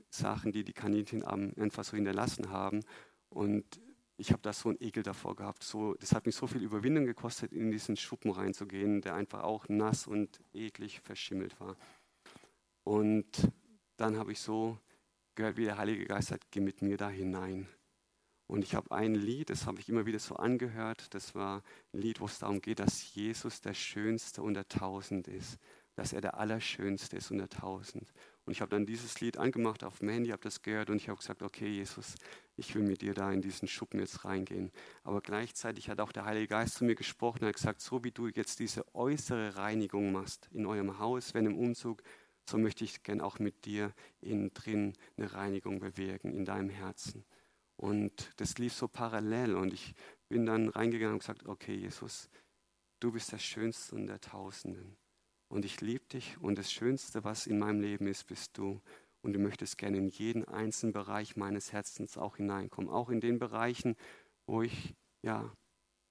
[0.09, 2.85] Sachen, die die Kaninchen einfach so hinterlassen haben.
[3.29, 3.81] Und
[4.15, 5.63] ich habe da so einen Ekel davor gehabt.
[5.63, 9.67] So, das hat mich so viel Überwindung gekostet, in diesen Schuppen reinzugehen, der einfach auch
[9.67, 11.75] nass und eklig verschimmelt war.
[12.85, 13.51] Und
[13.97, 14.77] dann habe ich so
[15.35, 17.67] gehört, wie der Heilige Geist sagt, geh mit mir da hinein.
[18.53, 21.11] Und ich habe ein Lied, das habe ich immer wieder so angehört.
[21.15, 25.57] Das war ein Lied, wo es darum geht, dass Jesus der Schönste unter Tausend ist.
[25.95, 28.13] Dass er der Allerschönste ist unter Tausend.
[28.45, 31.09] Und ich habe dann dieses Lied angemacht auf dem Handy, habe das gehört und ich
[31.09, 32.13] habe gesagt, okay, Jesus,
[32.55, 34.71] ich will mit dir da in diesen Schuppen jetzt reingehen.
[35.03, 38.11] Aber gleichzeitig hat auch der Heilige Geist zu mir gesprochen und hat gesagt, so wie
[38.11, 42.03] du jetzt diese äußere Reinigung machst in eurem Haus, wenn im Umzug,
[42.47, 47.25] so möchte ich gern auch mit dir innen drin eine Reinigung bewirken in deinem Herzen.
[47.83, 49.93] Und das lief so parallel und ich
[50.29, 52.29] bin dann reingegangen und gesagt, okay, Jesus,
[53.01, 54.95] du bist der Schönste unter Tausenden
[55.49, 58.79] und ich liebe dich und das Schönste, was in meinem Leben ist, bist du.
[59.21, 62.89] Und du möchtest gerne in jeden einzelnen Bereich meines Herzens auch hineinkommen.
[62.89, 63.97] Auch in den Bereichen,
[64.45, 65.53] wo ich ja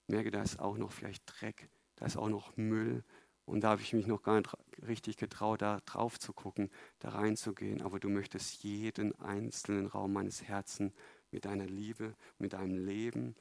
[0.09, 3.03] merke, da ist auch noch vielleicht Dreck, da ist auch noch Müll.
[3.47, 4.55] Und da habe ich mich noch gar nicht
[4.87, 7.81] richtig getraut, da drauf zu gucken, da reinzugehen.
[7.81, 10.93] Aber du möchtest jeden einzelnen Raum meines Herzens
[11.33, 13.35] mit deiner Liebe, mit deinem Leben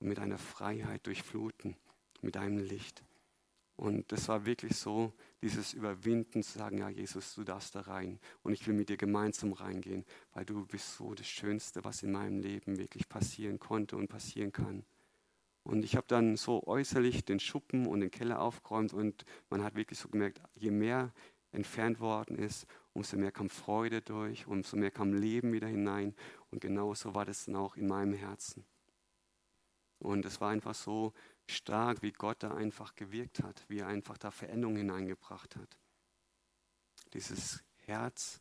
[0.00, 1.76] mit deiner Freiheit durchfluten,
[2.20, 3.02] mit deinem Licht.
[3.76, 8.18] Und das war wirklich so, dieses Überwinden zu sagen, ja Jesus, du darfst da rein
[8.42, 12.12] und ich will mit dir gemeinsam reingehen, weil du bist so das Schönste, was in
[12.12, 14.84] meinem Leben wirklich passieren konnte und passieren kann.
[15.62, 19.74] Und ich habe dann so äußerlich den Schuppen und den Keller aufgeräumt und man hat
[19.74, 21.12] wirklich so gemerkt, je mehr
[21.52, 26.14] entfernt worden ist, umso mehr kam Freude durch, umso mehr kam Leben wieder hinein.
[26.50, 28.64] Und genauso war das dann auch in meinem Herzen.
[29.98, 31.12] Und es war einfach so,
[31.46, 35.78] stark, wie Gott da einfach gewirkt hat, wie er einfach da Veränderungen hineingebracht hat.
[37.12, 38.40] Dieses Herz,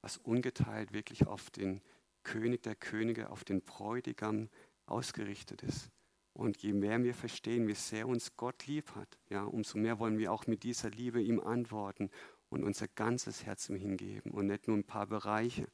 [0.00, 1.82] was ungeteilt wirklich auf den
[2.22, 4.48] König der Könige, auf den Bräutigam
[4.86, 5.90] ausgerichtet ist.
[6.32, 10.18] Und je mehr wir verstehen, wie sehr uns Gott lieb hat, ja, umso mehr wollen
[10.18, 12.10] wir auch mit dieser Liebe ihm antworten
[12.50, 15.66] und unser ganzes Herz ihm hingeben und nicht nur ein paar Bereiche,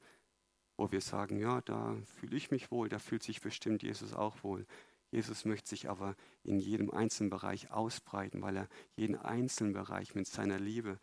[0.82, 4.42] wo wir sagen, ja, da fühle ich mich wohl, da fühlt sich bestimmt Jesus auch
[4.42, 4.66] wohl.
[5.12, 10.26] Jesus möchte sich aber in jedem einzelnen Bereich ausbreiten, weil er jeden einzelnen Bereich mit
[10.26, 10.98] seiner Liebe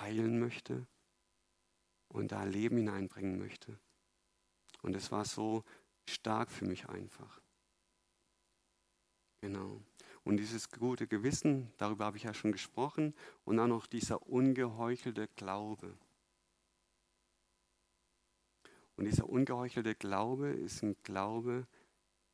[0.00, 0.88] heilen möchte
[2.08, 3.78] und da Leben hineinbringen möchte.
[4.82, 5.62] Und es war so
[6.04, 7.40] stark für mich einfach.
[9.40, 9.80] Genau.
[10.24, 15.28] Und dieses gute Gewissen, darüber habe ich ja schon gesprochen, und dann noch dieser ungeheuchelte
[15.36, 15.96] Glaube.
[19.02, 21.66] Und dieser ungeheuchelte Glaube ist ein Glaube,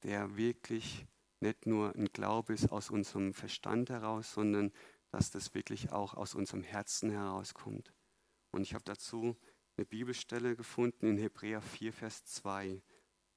[0.02, 1.06] der wirklich
[1.40, 4.70] nicht nur ein Glaube ist aus unserem Verstand heraus, sondern
[5.10, 7.94] dass das wirklich auch aus unserem Herzen herauskommt.
[8.50, 9.34] Und ich habe dazu
[9.78, 12.82] eine Bibelstelle gefunden in Hebräer 4, Vers 2.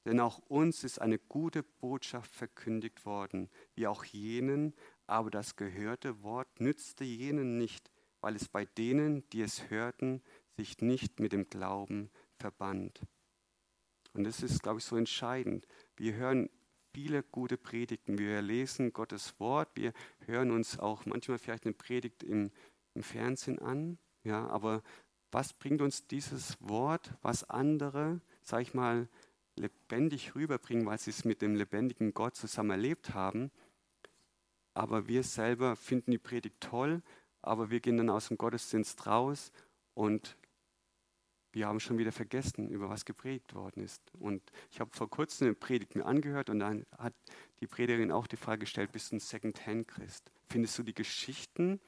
[0.04, 4.76] Denn auch uns ist eine gute Botschaft verkündigt worden, wie auch jenen,
[5.08, 10.22] aber das gehörte Wort nützte jenen nicht, weil es bei denen, die es hörten,
[10.58, 13.00] sich nicht mit dem Glauben verband.
[14.14, 15.68] Und das ist, glaube ich, so entscheidend.
[15.96, 16.50] Wir hören
[16.94, 18.18] viele gute Predigten.
[18.18, 19.94] Wir lesen Gottes Wort, wir
[20.26, 22.52] hören uns auch manchmal vielleicht eine Predigt im,
[22.94, 23.98] im Fernsehen an.
[24.24, 24.84] Ja, aber
[25.32, 29.08] was bringt uns dieses Wort, was andere, sag ich mal,
[29.56, 33.52] lebendig rüberbringen, weil sie es mit dem lebendigen Gott zusammen erlebt haben?
[34.74, 37.02] Aber wir selber finden die Predigt toll,
[37.42, 39.52] aber wir gehen dann aus dem Gottesdienst raus
[39.94, 40.38] und
[41.54, 44.02] wir haben schon wieder vergessen, über was gepredigt worden ist.
[44.20, 47.14] Und ich habe vor kurzem eine Predigt mir angehört und dann hat
[47.60, 50.32] die Predigerin auch die Frage gestellt, bist du ein Second-Hand-Christ?
[50.50, 51.80] Findest du die Geschichten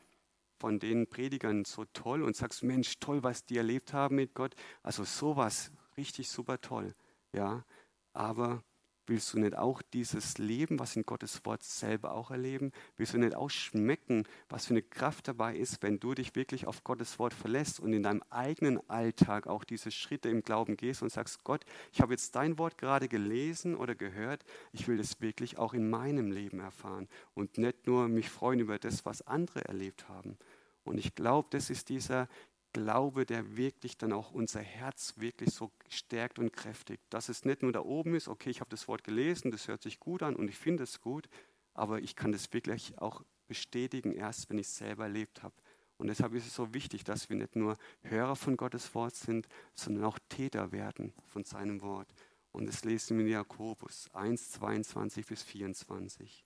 [0.59, 4.55] von den Predigern so toll und sagst, Mensch, toll, was die erlebt haben mit Gott?
[4.81, 6.95] Also sowas, richtig super toll.
[7.33, 7.65] Ja,
[8.13, 8.63] aber
[9.05, 12.71] Willst du nicht auch dieses Leben, was in Gottes Wort selber auch erleben?
[12.95, 16.67] Willst du nicht auch schmecken, was für eine Kraft dabei ist, wenn du dich wirklich
[16.67, 21.01] auf Gottes Wort verlässt und in deinem eigenen Alltag auch diese Schritte im Glauben gehst
[21.01, 25.19] und sagst, Gott, ich habe jetzt dein Wort gerade gelesen oder gehört, ich will das
[25.19, 29.65] wirklich auch in meinem Leben erfahren und nicht nur mich freuen über das, was andere
[29.65, 30.37] erlebt haben.
[30.85, 32.27] Und ich glaube, das ist dieser
[32.73, 37.03] Glaube, der wirklich dann auch unser Herz wirklich so stärkt und kräftigt.
[37.09, 39.83] Dass es nicht nur da oben ist, okay, ich habe das Wort gelesen, das hört
[39.83, 41.29] sich gut an und ich finde es gut,
[41.73, 45.55] aber ich kann das wirklich auch bestätigen, erst wenn ich es selber erlebt habe.
[45.97, 49.47] Und deshalb ist es so wichtig, dass wir nicht nur Hörer von Gottes Wort sind,
[49.75, 52.07] sondern auch Täter werden von seinem Wort.
[52.51, 56.43] Und das lesen wir in Jakobus 1, 22 bis 24.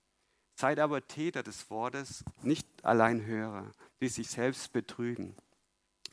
[0.55, 5.35] Seid aber Täter des Wortes, nicht allein Hörer, die sich selbst betrügen.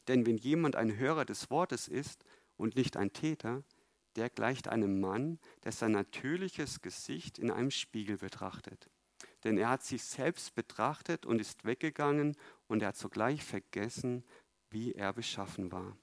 [0.09, 2.25] Denn wenn jemand ein Hörer des Wortes ist
[2.57, 3.63] und nicht ein Täter,
[4.17, 8.91] der gleicht einem Mann, der sein natürliches Gesicht in einem Spiegel betrachtet.
[9.43, 12.37] Denn er hat sich selbst betrachtet und ist weggegangen
[12.67, 14.25] und er hat sogleich vergessen,
[14.71, 15.97] wie er beschaffen war.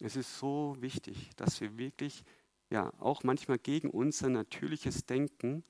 [0.00, 2.24] Es ist so wichtig, dass wir wirklich
[2.70, 5.64] ja auch manchmal gegen unser natürliches Denken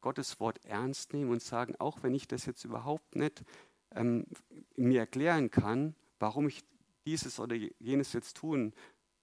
[0.00, 3.42] Gottes Wort ernst nehmen und sagen, auch wenn ich das jetzt überhaupt nicht
[3.92, 4.26] ähm,
[4.76, 6.62] mir erklären kann, warum ich
[7.06, 8.72] dieses oder jenes jetzt tun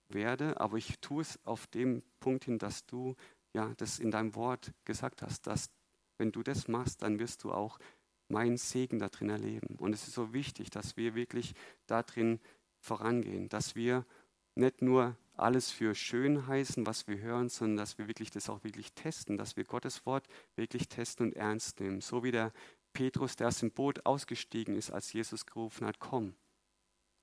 [0.09, 3.15] werde, aber ich tue es auf dem Punkt hin, dass du
[3.53, 5.69] ja das in deinem Wort gesagt hast, dass
[6.17, 7.79] wenn du das machst, dann wirst du auch
[8.27, 9.75] meinen Segen da drin erleben.
[9.77, 11.53] Und es ist so wichtig, dass wir wirklich
[11.87, 12.39] da drin
[12.79, 14.05] vorangehen, dass wir
[14.55, 18.63] nicht nur alles für schön heißen, was wir hören, sondern dass wir wirklich das auch
[18.63, 22.01] wirklich testen, dass wir Gottes Wort wirklich testen und ernst nehmen.
[22.01, 22.51] So wie der
[22.93, 26.35] Petrus, der aus dem Boot ausgestiegen ist, als Jesus gerufen hat, komm.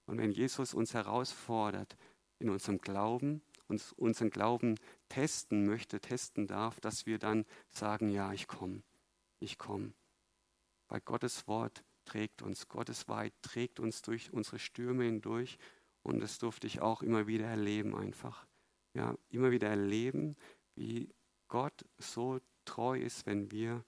[0.09, 1.99] Und wenn Jesus uns herausfordert
[2.39, 4.77] in unserem Glauben, uns unseren Glauben
[5.11, 8.83] testen möchte, testen darf, dass wir dann sagen, ja, ich komme,
[9.39, 9.93] ich komme.
[10.89, 15.59] Weil Gottes Wort trägt uns, Gottes Wahrheit trägt uns durch unsere Stürme hindurch
[16.03, 18.47] und das durfte ich auch immer wieder erleben einfach.
[18.95, 20.37] Ja, immer wieder erleben,
[20.75, 21.13] wie
[21.49, 23.85] Gott so treu ist, wenn wir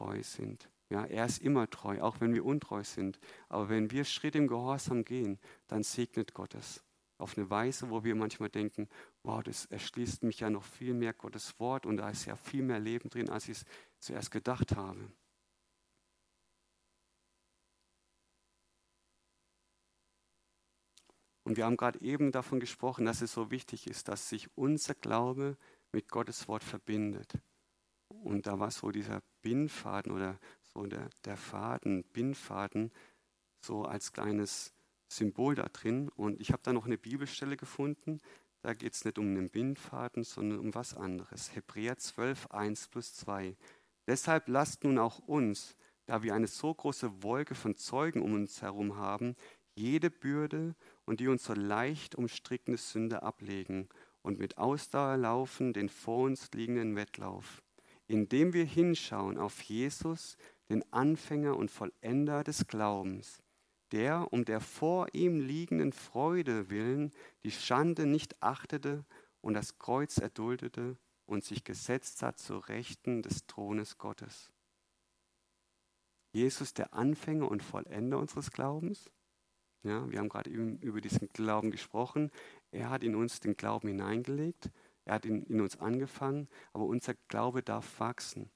[0.00, 0.70] treu sind.
[0.88, 3.20] Ja, er ist immer treu, auch wenn wir untreu sind.
[3.48, 5.38] Aber wenn wir Schritt im Gehorsam gehen,
[5.68, 6.82] dann segnet Gott es.
[7.18, 8.88] Auf eine Weise, wo wir manchmal denken,
[9.22, 12.62] wow, das erschließt mich ja noch viel mehr Gottes Wort und da ist ja viel
[12.62, 13.64] mehr Leben drin, als ich es
[14.00, 15.12] zuerst gedacht habe.
[21.44, 24.94] Und wir haben gerade eben davon gesprochen, dass es so wichtig ist, dass sich unser
[24.94, 25.58] Glaube
[25.92, 27.34] mit Gottes Wort verbindet.
[28.08, 32.92] Und da war so dieser Bindfaden oder so der, der Faden, Bindfaden,
[33.60, 34.72] so als kleines
[35.08, 36.08] Symbol da drin.
[36.08, 38.20] Und ich habe da noch eine Bibelstelle gefunden.
[38.62, 41.54] Da geht es nicht um einen Bindfaden, sondern um was anderes.
[41.54, 43.56] Hebräer 12, 1 plus 2.
[44.06, 45.76] Deshalb lasst nun auch uns,
[46.06, 49.36] da wir eine so große Wolke von Zeugen um uns herum haben,
[49.74, 50.74] jede Bürde
[51.06, 53.88] und die uns so leicht umstrickende Sünde ablegen
[54.22, 57.62] und mit Ausdauer laufen den vor uns liegenden Wettlauf,
[58.10, 60.36] indem wir hinschauen auf Jesus,
[60.68, 63.40] den Anfänger und Vollender des Glaubens,
[63.92, 67.12] der um der vor ihm liegenden Freude willen
[67.44, 69.04] die Schande nicht achtete
[69.40, 70.96] und das Kreuz erduldete
[71.26, 74.50] und sich gesetzt hat zur Rechten des Thrones Gottes.
[76.32, 79.08] Jesus, der Anfänger und Vollender unseres Glaubens,
[79.84, 82.30] ja, wir haben gerade eben über diesen Glauben gesprochen.
[82.70, 84.70] Er hat in uns den Glauben hineingelegt.
[85.04, 88.50] Er hat in, in uns angefangen, aber unser Glaube darf wachsen.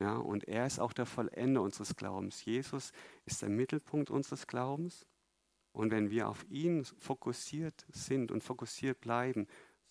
[0.00, 2.44] Ja, und er ist auch der Vollender unseres Glaubens.
[2.44, 2.92] Jesus
[3.24, 5.06] ist der Mittelpunkt unseres Glaubens.
[5.72, 9.46] Und wenn wir auf ihn fokussiert sind und fokussiert bleiben,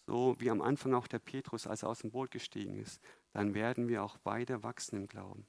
[0.05, 3.01] so wie am Anfang auch der Petrus, als er aus dem Boot gestiegen ist,
[3.33, 5.45] dann werden wir auch weiter wachsen im Glauben.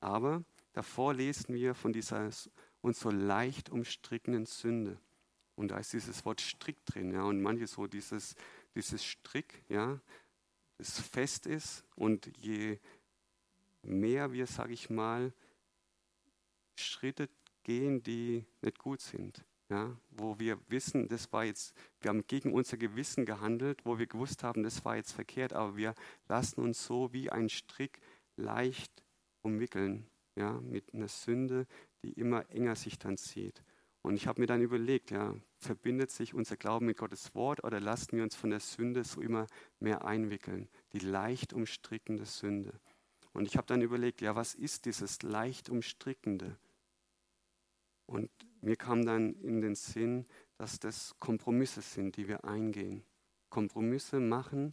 [0.00, 2.30] Aber davor lesen wir von dieser
[2.80, 4.98] und so leicht umstrickenden Sünde.
[5.54, 8.34] Und da ist dieses Wort Strick drin, ja, und manche so dieses,
[8.76, 10.00] dieses Strick, ja,
[10.78, 12.78] das fest ist und je
[13.82, 15.32] mehr wir, sage ich mal,
[16.76, 17.28] Schritte
[17.62, 22.52] gehen, die nicht gut sind, ja, wo wir wissen, das war jetzt, wir haben gegen
[22.52, 25.94] unser Gewissen gehandelt, wo wir gewusst haben, das war jetzt verkehrt, aber wir
[26.28, 28.00] lassen uns so wie ein Strick
[28.36, 29.02] leicht
[29.42, 30.06] umwickeln,
[30.36, 31.66] ja, mit einer Sünde,
[32.02, 33.64] die immer enger sich dann zieht.
[34.06, 37.80] Und ich habe mir dann überlegt, ja, verbindet sich unser Glauben mit Gottes Wort oder
[37.80, 39.48] lassen wir uns von der Sünde so immer
[39.80, 42.78] mehr einwickeln, die leicht umstrickende Sünde.
[43.32, 46.56] Und ich habe dann überlegt, ja, was ist dieses leicht umstrickende?
[48.06, 48.30] Und
[48.60, 50.26] mir kam dann in den Sinn,
[50.56, 53.02] dass das Kompromisse sind, die wir eingehen.
[53.50, 54.72] Kompromisse machen,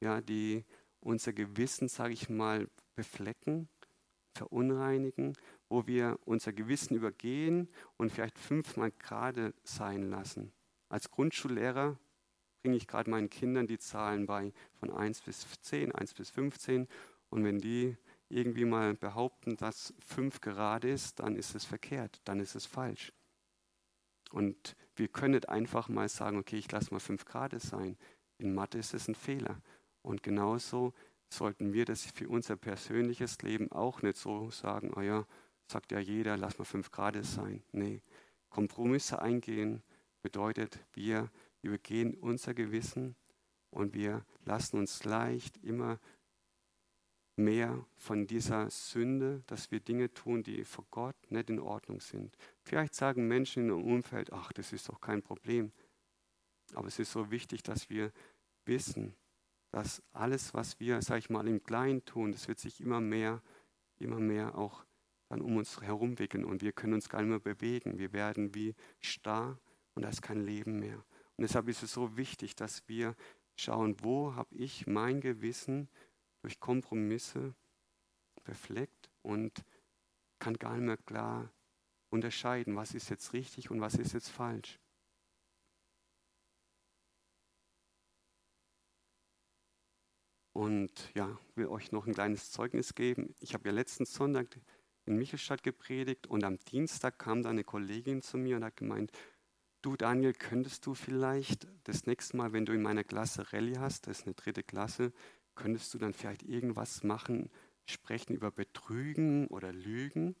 [0.00, 0.64] ja, die
[0.98, 3.68] unser Gewissen, sage ich mal, beflecken,
[4.34, 5.34] verunreinigen,
[5.68, 10.52] wo wir unser Gewissen übergehen und vielleicht fünfmal gerade sein lassen.
[10.88, 11.98] Als Grundschullehrer
[12.62, 16.88] bringe ich gerade meinen Kindern die Zahlen bei von 1 bis 10, 1 bis 15
[17.30, 17.96] und wenn die
[18.28, 23.12] irgendwie mal behaupten, dass 5 gerade ist, dann ist es verkehrt, dann ist es falsch.
[24.30, 27.96] Und wir können nicht einfach mal sagen, okay, ich lasse mal 5 Grad sein.
[28.38, 29.60] In Mathe ist es ein Fehler.
[30.02, 30.92] Und genauso
[31.28, 35.26] sollten wir das für unser persönliches Leben auch nicht so sagen, oh ja,
[35.66, 37.62] sagt ja jeder, lass mal fünf Grad sein.
[37.72, 38.02] Nee,
[38.50, 39.82] Kompromisse eingehen
[40.22, 41.30] bedeutet, wir
[41.62, 43.16] übergehen unser Gewissen
[43.70, 45.98] und wir lassen uns leicht immer
[47.36, 52.36] mehr von dieser Sünde, dass wir Dinge tun, die vor Gott nicht in Ordnung sind.
[52.62, 55.70] Vielleicht sagen Menschen in ihrem Umfeld, ach, das ist doch kein Problem.
[56.74, 58.10] Aber es ist so wichtig, dass wir
[58.64, 59.14] wissen,
[59.70, 63.42] dass alles, was wir, sag ich mal, im Kleinen tun, das wird sich immer mehr,
[63.98, 64.85] immer mehr auch
[65.28, 67.98] dann um uns herum wickeln und wir können uns gar nicht mehr bewegen.
[67.98, 69.58] Wir werden wie starr
[69.94, 71.04] und da ist kein Leben mehr.
[71.36, 73.14] Und deshalb ist es so wichtig, dass wir
[73.56, 75.88] schauen, wo habe ich mein Gewissen
[76.42, 77.54] durch Kompromisse
[78.44, 79.64] befleckt und
[80.38, 81.52] kann gar nicht mehr klar
[82.10, 84.78] unterscheiden, was ist jetzt richtig und was ist jetzt falsch.
[90.52, 93.34] Und ja, will euch noch ein kleines Zeugnis geben.
[93.40, 94.58] Ich habe ja letzten Sonntag
[95.06, 99.12] in Michelstadt gepredigt und am Dienstag kam da eine Kollegin zu mir und hat gemeint,
[99.82, 104.06] du Daniel, könntest du vielleicht das nächste Mal, wenn du in meiner Klasse Rallye hast,
[104.06, 105.12] das ist eine dritte Klasse,
[105.54, 107.50] könntest du dann vielleicht irgendwas machen,
[107.84, 110.34] sprechen über Betrügen oder Lügen?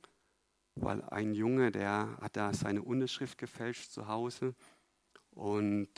[0.74, 4.54] Weil ein Junge, der hat da seine Unterschrift gefälscht zu Hause
[5.30, 5.90] und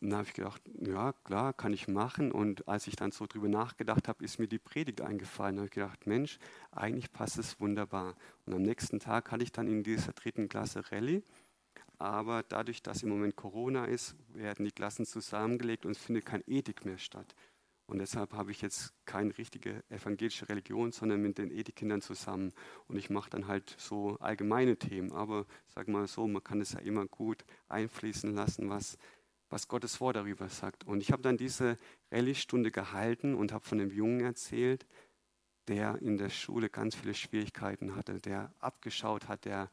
[0.00, 2.30] und dann habe ich gedacht, ja klar, kann ich machen.
[2.30, 5.56] Und als ich dann so drüber nachgedacht habe, ist mir die Predigt eingefallen.
[5.56, 6.38] Da habe ich gedacht, Mensch,
[6.70, 8.14] eigentlich passt es wunderbar.
[8.44, 11.22] Und am nächsten Tag hatte ich dann in dieser dritten Klasse Rallye.
[11.98, 16.42] Aber dadurch, dass im Moment Corona ist, werden die Klassen zusammengelegt und es findet kein
[16.46, 17.34] Ethik mehr statt.
[17.88, 22.52] Und deshalb habe ich jetzt keine richtige evangelische Religion, sondern mit den Ethikkindern zusammen.
[22.88, 25.12] Und ich mache dann halt so allgemeine Themen.
[25.12, 28.98] Aber sag mal so, man kann es ja immer gut einfließen lassen, was
[29.50, 30.84] was Gottes Wort darüber sagt.
[30.84, 31.76] Und ich habe dann diese
[32.10, 34.86] Rallye-Stunde gehalten und habe von einem Jungen erzählt,
[35.68, 39.70] der in der Schule ganz viele Schwierigkeiten hatte, der abgeschaut hat, der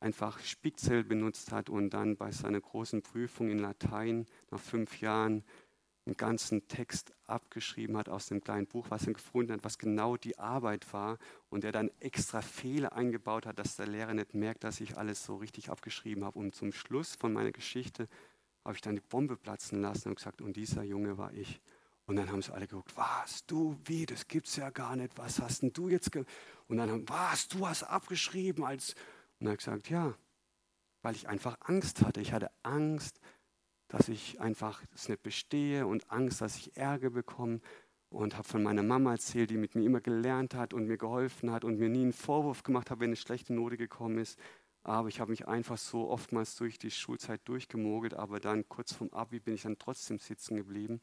[0.00, 5.44] einfach Spickzettel benutzt hat und dann bei seiner großen Prüfung in Latein nach fünf Jahren
[6.04, 10.16] einen ganzen Text abgeschrieben hat aus dem kleinen Buch, was er gefunden hat, was genau
[10.16, 11.18] die Arbeit war
[11.48, 15.24] und der dann extra Fehler eingebaut hat, dass der Lehrer nicht merkt, dass ich alles
[15.24, 16.40] so richtig abgeschrieben habe.
[16.40, 18.08] Und zum Schluss von meiner Geschichte
[18.64, 21.60] habe ich dann die Bombe platzen lassen und gesagt, und dieser Junge war ich.
[22.06, 25.40] Und dann haben sie alle geguckt, was, du, wie, das gibt's ja gar nicht, was
[25.40, 26.24] hast denn du jetzt ge
[26.66, 28.94] Und dann haben, was, du hast abgeschrieben als,
[29.38, 30.14] und dann habe ich gesagt, ja,
[31.02, 32.20] weil ich einfach Angst hatte.
[32.20, 33.20] Ich hatte Angst,
[33.88, 37.60] dass ich einfach es nicht bestehe und Angst, dass ich Ärger bekomme
[38.08, 41.50] und habe von meiner Mama erzählt, die mit mir immer gelernt hat und mir geholfen
[41.50, 44.38] hat und mir nie einen Vorwurf gemacht hat, wenn eine schlechte Note gekommen ist.
[44.84, 49.10] Aber ich habe mich einfach so oftmals durch die Schulzeit durchgemogelt, aber dann kurz vorm
[49.10, 51.00] Abi bin ich dann trotzdem sitzen geblieben.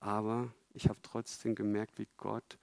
[0.00, 2.58] Aber ich habe trotzdem gemerkt, wie Gott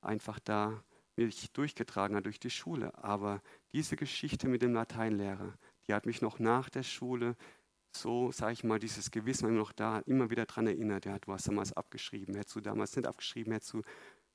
[0.00, 0.84] einfach da
[1.16, 2.96] mich durchgetragen hat durch die Schule.
[3.02, 3.42] Aber
[3.72, 5.54] diese Geschichte mit dem Lateinlehrer,
[5.86, 7.36] die hat mich noch nach der Schule
[7.96, 11.06] so, sage ich mal, dieses Gewissen immer noch da, immer wieder daran erinnert.
[11.06, 13.82] Ja, du hast damals abgeschrieben, hättest du damals nicht abgeschrieben, hättest du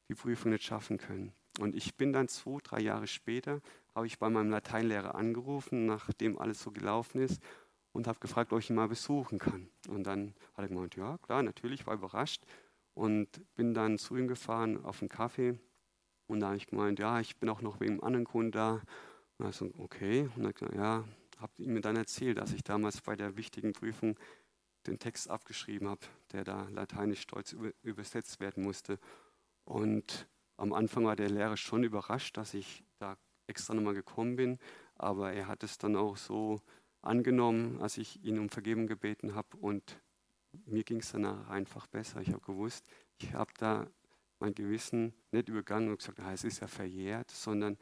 [0.09, 1.31] die Prüfung nicht schaffen können.
[1.59, 3.61] Und ich bin dann zwei, drei Jahre später,
[3.93, 7.41] habe ich bei meinem Lateinlehrer angerufen, nachdem alles so gelaufen ist,
[7.91, 9.69] und habe gefragt, ob ich ihn mal besuchen kann.
[9.89, 12.45] Und dann hat er gemeint, ja, klar, natürlich, war überrascht.
[12.93, 15.59] Und bin dann zu ihm gefahren auf einen Kaffee.
[16.27, 18.81] Und da habe ich gemeint, ja, ich bin auch noch wegen einem anderen Kunden da.
[19.37, 20.29] Und er so, okay.
[20.35, 21.03] Und dann gesagt, ja,
[21.37, 24.17] habe ihm dann erzählt, dass ich damals bei der wichtigen Prüfung
[24.87, 28.99] den Text abgeschrieben habe, der da lateinisch stolz übersetzt werden musste.
[29.65, 30.27] Und
[30.61, 34.59] am Anfang war der Lehrer schon überrascht, dass ich da extra nochmal gekommen bin,
[34.95, 36.61] aber er hat es dann auch so
[37.01, 39.99] angenommen, als ich ihn um Vergebung gebeten habe und
[40.65, 42.21] mir ging es danach einfach besser.
[42.21, 42.85] Ich habe gewusst,
[43.17, 43.87] ich habe da
[44.39, 47.77] mein Gewissen nicht übergangen und gesagt, ah, es ist ja verjährt, sondern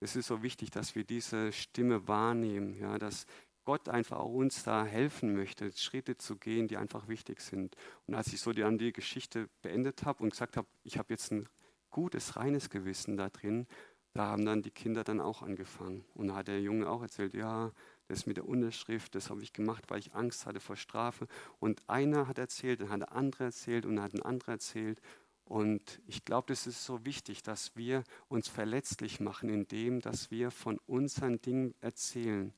[0.00, 3.26] es ist so wichtig, dass wir diese Stimme wahrnehmen, ja, dass
[3.64, 7.74] Gott einfach auch uns da helfen möchte, Schritte zu gehen, die einfach wichtig sind.
[8.06, 11.30] Und als ich so die, die Geschichte beendet habe und gesagt habe, ich habe jetzt
[11.30, 11.48] ein
[11.90, 13.66] gutes, reines Gewissen da drin.
[14.12, 16.04] Da haben dann die Kinder dann auch angefangen.
[16.14, 17.72] Und da hat der Junge auch erzählt, ja,
[18.08, 21.28] das mit der Unterschrift, das habe ich gemacht, weil ich Angst hatte vor Strafe.
[21.60, 25.00] Und einer hat erzählt, dann hat der andere erzählt und dann hat ein anderer erzählt.
[25.44, 30.50] Und ich glaube, das ist so wichtig, dass wir uns verletzlich machen, indem, dass wir
[30.50, 32.52] von unseren Dingen erzählen,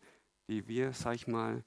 [0.48, 1.64] die wir, sag ich mal,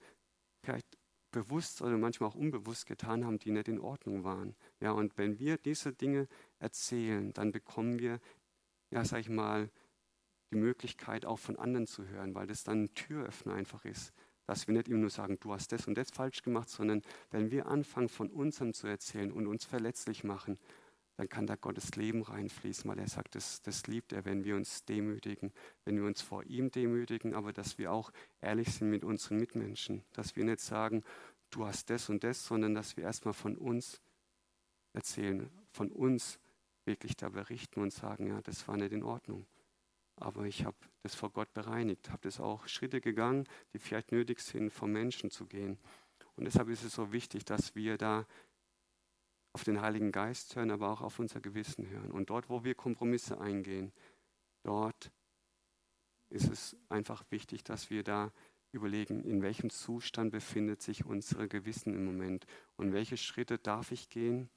[0.63, 0.97] vielleicht
[1.31, 4.55] bewusst oder manchmal auch unbewusst getan haben, die nicht in Ordnung waren.
[4.79, 6.27] Ja, und wenn wir diese Dinge
[6.59, 8.19] erzählen, dann bekommen wir,
[8.91, 9.69] ja, sag ich mal,
[10.51, 14.13] die Möglichkeit auch von anderen zu hören, weil das dann ein Türöffner einfach ist.
[14.47, 17.01] Dass wir nicht immer nur sagen, du hast das und das falsch gemacht, sondern
[17.31, 20.59] wenn wir anfangen, von unserem zu erzählen und uns verletzlich machen,
[21.17, 24.55] dann kann da Gottes Leben reinfließen, weil er sagt, das, das liebt er, wenn wir
[24.55, 25.53] uns demütigen,
[25.85, 30.03] wenn wir uns vor ihm demütigen, aber dass wir auch ehrlich sind mit unseren Mitmenschen,
[30.11, 31.03] dass wir nicht sagen,
[31.51, 34.01] du hast das und das, sondern dass wir erstmal von uns
[34.93, 36.39] erzählen, von uns
[36.85, 39.45] wirklich da berichten und sagen, ja, das war nicht in Ordnung.
[40.17, 44.39] Aber ich habe das vor Gott bereinigt, habe das auch Schritte gegangen, die vielleicht nötig
[44.39, 45.77] sind, vor Menschen zu gehen.
[46.35, 48.25] Und deshalb ist es so wichtig, dass wir da
[49.53, 52.11] auf den Heiligen Geist hören, aber auch auf unser Gewissen hören.
[52.11, 53.93] Und dort, wo wir Kompromisse eingehen,
[54.63, 55.11] dort
[56.29, 58.31] ist es einfach wichtig, dass wir da
[58.71, 64.09] überlegen, in welchem Zustand befindet sich unser Gewissen im Moment und welche Schritte darf ich
[64.09, 64.49] gehen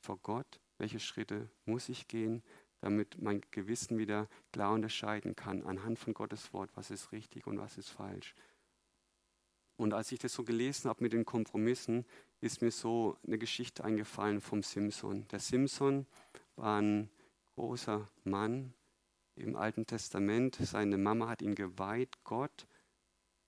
[0.00, 2.42] vor Gott, welche Schritte muss ich gehen,
[2.80, 7.58] damit mein Gewissen wieder klar unterscheiden kann anhand von Gottes Wort, was ist richtig und
[7.58, 8.34] was ist falsch.
[9.76, 12.04] Und als ich das so gelesen habe mit den Kompromissen,
[12.40, 15.26] ist mir so eine Geschichte eingefallen vom Simson.
[15.28, 16.06] Der Simson
[16.56, 17.08] war ein
[17.54, 18.74] großer Mann
[19.36, 20.58] im Alten Testament.
[20.60, 22.66] Seine Mama hat ihn geweiht, Gott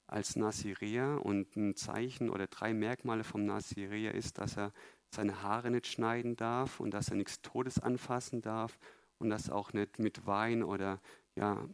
[0.07, 1.20] als Nazireer.
[1.24, 4.72] Und ein Zeichen oder drei Merkmale vom Nazireer ist, dass er
[5.11, 8.78] seine Haare nicht schneiden darf und dass er nichts Todes anfassen darf
[9.18, 11.00] und dass er auch nicht mit Wein oder
[11.34, 11.68] ja,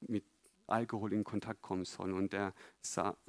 [0.00, 0.24] mit
[0.66, 2.12] Alkohol in Kontakt kommen soll.
[2.12, 2.54] Und der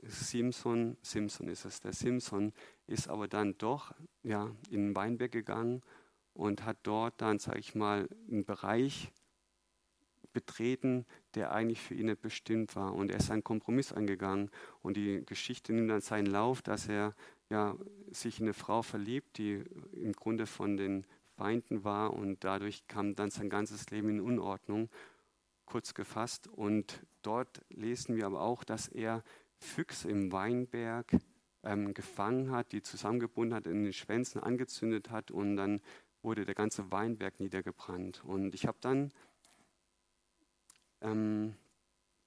[0.04, 2.54] Simpson, Simpson ist es, der Simpson
[2.86, 3.94] ist aber dann doch
[4.24, 5.82] ja, in den Weinberg gegangen
[6.34, 9.12] und hat dort dann, sage ich mal, einen Bereich
[10.34, 11.06] betreten,
[11.36, 12.94] der eigentlich für ihn nicht bestimmt war.
[12.94, 14.50] Und er ist einen Kompromiss eingegangen.
[14.82, 17.16] Und die Geschichte nimmt dann seinen Lauf, dass er
[17.50, 17.76] ja,
[18.12, 19.64] sich in eine Frau verliebt, die
[19.94, 21.06] im Grunde von den
[21.36, 22.14] Feinden war.
[22.14, 24.90] Und dadurch kam dann sein ganzes Leben in Unordnung
[25.66, 26.48] kurz gefasst.
[26.48, 29.24] Und dort lesen wir aber auch, dass er
[29.58, 31.12] Füchse im Weinberg
[31.64, 35.82] ähm, gefangen hat, die zusammengebunden hat, in den Schwänzen angezündet hat und dann
[36.22, 38.24] wurde der ganze Weinberg niedergebrannt.
[38.26, 39.12] Und ich habe dann
[41.02, 41.56] ähm,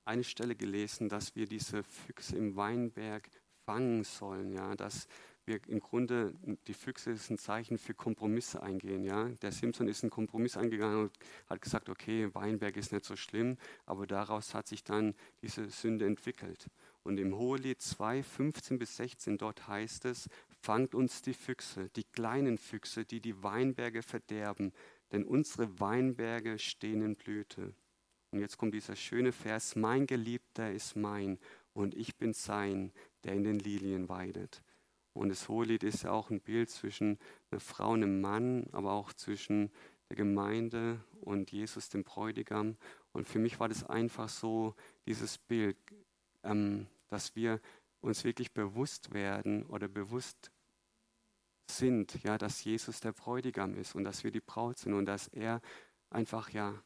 [0.04, 3.28] eine Stelle gelesen, dass wir diese Füchse im Weinberg
[3.64, 5.06] fangen sollen, ja, dass
[5.44, 6.34] wir im Grunde,
[6.68, 9.02] die Füchse ist ein Zeichen für Kompromisse eingehen.
[9.04, 9.28] Ja?
[9.42, 11.12] Der Simpson ist einen Kompromiss eingegangen und
[11.48, 16.06] hat gesagt, okay, Weinberg ist nicht so schlimm, aber daraus hat sich dann diese Sünde
[16.06, 16.68] entwickelt.
[17.02, 20.28] Und im Hohelied 2, 15 bis 16, dort heißt es,
[20.60, 24.72] fangt uns die Füchse, die kleinen Füchse, die die Weinberge verderben,
[25.10, 27.74] denn unsere Weinberge stehen in Blüte.
[28.32, 31.38] Und jetzt kommt dieser schöne Vers, mein Geliebter ist mein
[31.74, 32.92] und ich bin sein,
[33.24, 34.62] der in den Lilien weidet.
[35.12, 37.18] Und das Hohelied ist ja auch ein Bild zwischen
[37.50, 39.70] einer Frau und einem Mann, aber auch zwischen
[40.08, 42.76] der Gemeinde und Jesus, dem Bräutigam.
[43.12, 44.74] Und für mich war das einfach so,
[45.06, 45.76] dieses Bild,
[46.42, 47.60] ähm, dass wir
[48.00, 50.50] uns wirklich bewusst werden oder bewusst
[51.70, 55.28] sind, ja, dass Jesus der Bräutigam ist und dass wir die Braut sind und dass
[55.28, 55.60] er
[56.10, 56.82] einfach ja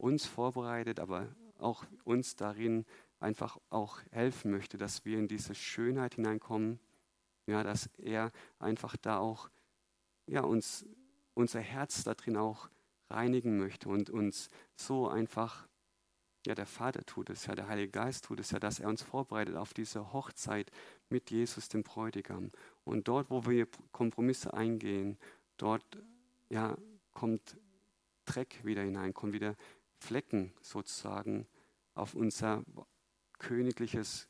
[0.00, 1.28] uns vorbereitet, aber
[1.58, 2.86] auch uns darin
[3.20, 6.80] einfach auch helfen möchte, dass wir in diese Schönheit hineinkommen,
[7.46, 9.50] ja, dass er einfach da auch
[10.26, 10.86] ja, uns,
[11.34, 12.70] unser Herz da drin auch
[13.10, 15.66] reinigen möchte und uns so einfach,
[16.46, 19.02] ja, der Vater tut es ja, der Heilige Geist tut es ja, dass er uns
[19.02, 20.70] vorbereitet auf diese Hochzeit
[21.08, 22.50] mit Jesus, dem Bräutigam.
[22.84, 25.18] Und dort, wo wir Kompromisse eingehen,
[25.58, 25.84] dort,
[26.48, 26.76] ja,
[27.12, 27.58] kommt
[28.24, 29.56] Dreck wieder hinein, kommen wieder
[30.00, 31.46] Flecken sozusagen
[31.94, 32.64] auf unser
[33.38, 34.28] königliches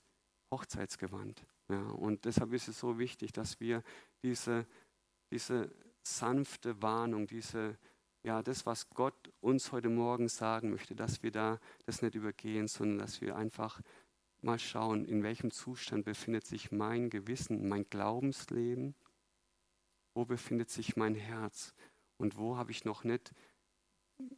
[0.51, 1.47] Hochzeitsgewand.
[1.69, 3.83] Ja, und deshalb ist es so wichtig, dass wir
[4.23, 4.67] diese,
[5.31, 7.79] diese sanfte Warnung, diese,
[8.25, 12.67] ja, das, was Gott uns heute Morgen sagen möchte, dass wir da das nicht übergehen,
[12.67, 13.81] sondern dass wir einfach
[14.43, 18.95] mal schauen, in welchem Zustand befindet sich mein Gewissen, mein Glaubensleben,
[20.15, 21.75] wo befindet sich mein Herz
[22.17, 23.33] und wo habe ich noch nicht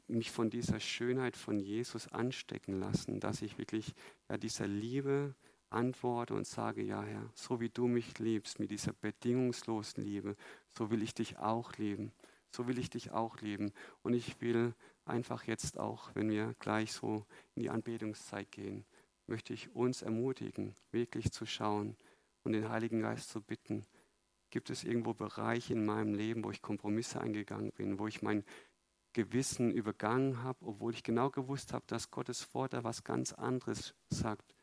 [0.06, 3.94] mich von dieser Schönheit von Jesus anstecken lassen, dass ich wirklich
[4.28, 5.34] ja, dieser Liebe
[5.70, 10.36] antworte und sage, ja Herr, so wie du mich liebst, mit dieser bedingungslosen Liebe,
[10.68, 12.12] so will ich dich auch lieben,
[12.50, 13.72] so will ich dich auch lieben.
[14.02, 14.74] Und ich will
[15.04, 18.84] einfach jetzt auch, wenn wir gleich so in die Anbetungszeit gehen,
[19.26, 21.96] möchte ich uns ermutigen, wirklich zu schauen
[22.42, 23.86] und den Heiligen Geist zu bitten,
[24.50, 28.44] gibt es irgendwo Bereiche in meinem Leben, wo ich Kompromisse eingegangen bin, wo ich mein
[29.12, 33.94] Gewissen übergangen habe, obwohl ich genau gewusst habe, dass Gottes Wort da was ganz anderes
[34.08, 34.54] sagt.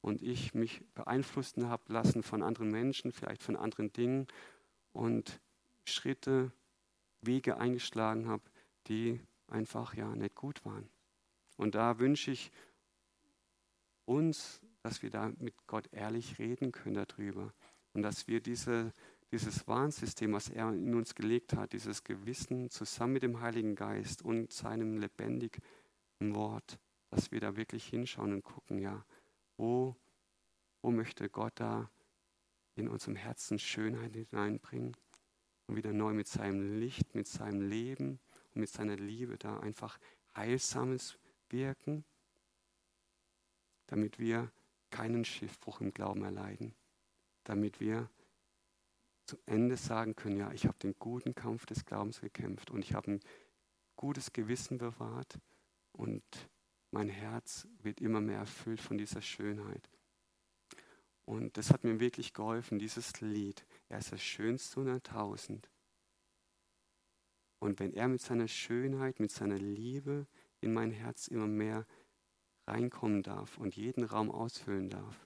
[0.00, 4.26] Und ich mich beeinflussen habe lassen von anderen Menschen, vielleicht von anderen Dingen
[4.92, 5.40] und
[5.84, 6.52] Schritte,
[7.20, 8.44] Wege eingeschlagen habe,
[8.86, 10.88] die einfach ja nicht gut waren.
[11.56, 12.52] Und da wünsche ich
[14.04, 17.52] uns, dass wir da mit Gott ehrlich reden können darüber
[17.92, 18.92] und dass wir diese
[19.32, 24.22] dieses Warnsystem, was er in uns gelegt hat, dieses Gewissen zusammen mit dem Heiligen Geist
[24.22, 25.62] und seinem lebendigen
[26.20, 26.78] Wort,
[27.10, 29.04] dass wir da wirklich hinschauen und gucken, ja,
[29.56, 29.96] wo,
[30.82, 31.90] wo möchte Gott da
[32.76, 34.96] in unserem Herzen Schönheit hineinbringen
[35.66, 38.20] und wieder neu mit seinem Licht, mit seinem Leben
[38.54, 39.98] und mit seiner Liebe da einfach
[40.36, 41.18] Heilsames
[41.48, 42.04] wirken,
[43.86, 44.52] damit wir
[44.90, 46.74] keinen Schiffbruch im Glauben erleiden,
[47.44, 48.08] damit wir
[49.26, 52.94] zum Ende sagen können, ja, ich habe den guten Kampf des Glaubens gekämpft und ich
[52.94, 53.20] habe ein
[53.96, 55.38] gutes Gewissen bewahrt
[55.92, 56.22] und
[56.90, 59.90] mein Herz wird immer mehr erfüllt von dieser Schönheit.
[61.24, 63.66] Und das hat mir wirklich geholfen, dieses Lied.
[63.88, 65.68] Er ist das Schönste unter tausend.
[67.58, 70.28] Und wenn er mit seiner Schönheit, mit seiner Liebe
[70.60, 71.84] in mein Herz immer mehr
[72.66, 75.25] reinkommen darf und jeden Raum ausfüllen darf,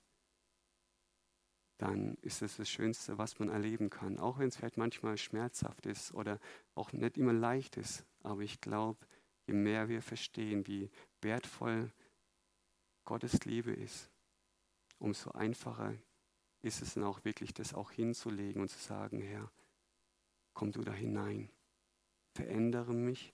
[1.80, 4.18] dann ist es das Schönste, was man erleben kann.
[4.18, 6.38] Auch wenn es vielleicht manchmal schmerzhaft ist oder
[6.74, 8.04] auch nicht immer leicht ist.
[8.22, 8.98] Aber ich glaube,
[9.46, 10.90] je mehr wir verstehen, wie
[11.22, 11.90] wertvoll
[13.06, 14.10] Gottes Liebe ist,
[14.98, 15.94] umso einfacher
[16.60, 19.50] ist es dann auch wirklich, das auch hinzulegen und zu sagen, Herr,
[20.52, 21.50] komm du da hinein,
[22.36, 23.32] verändere mich,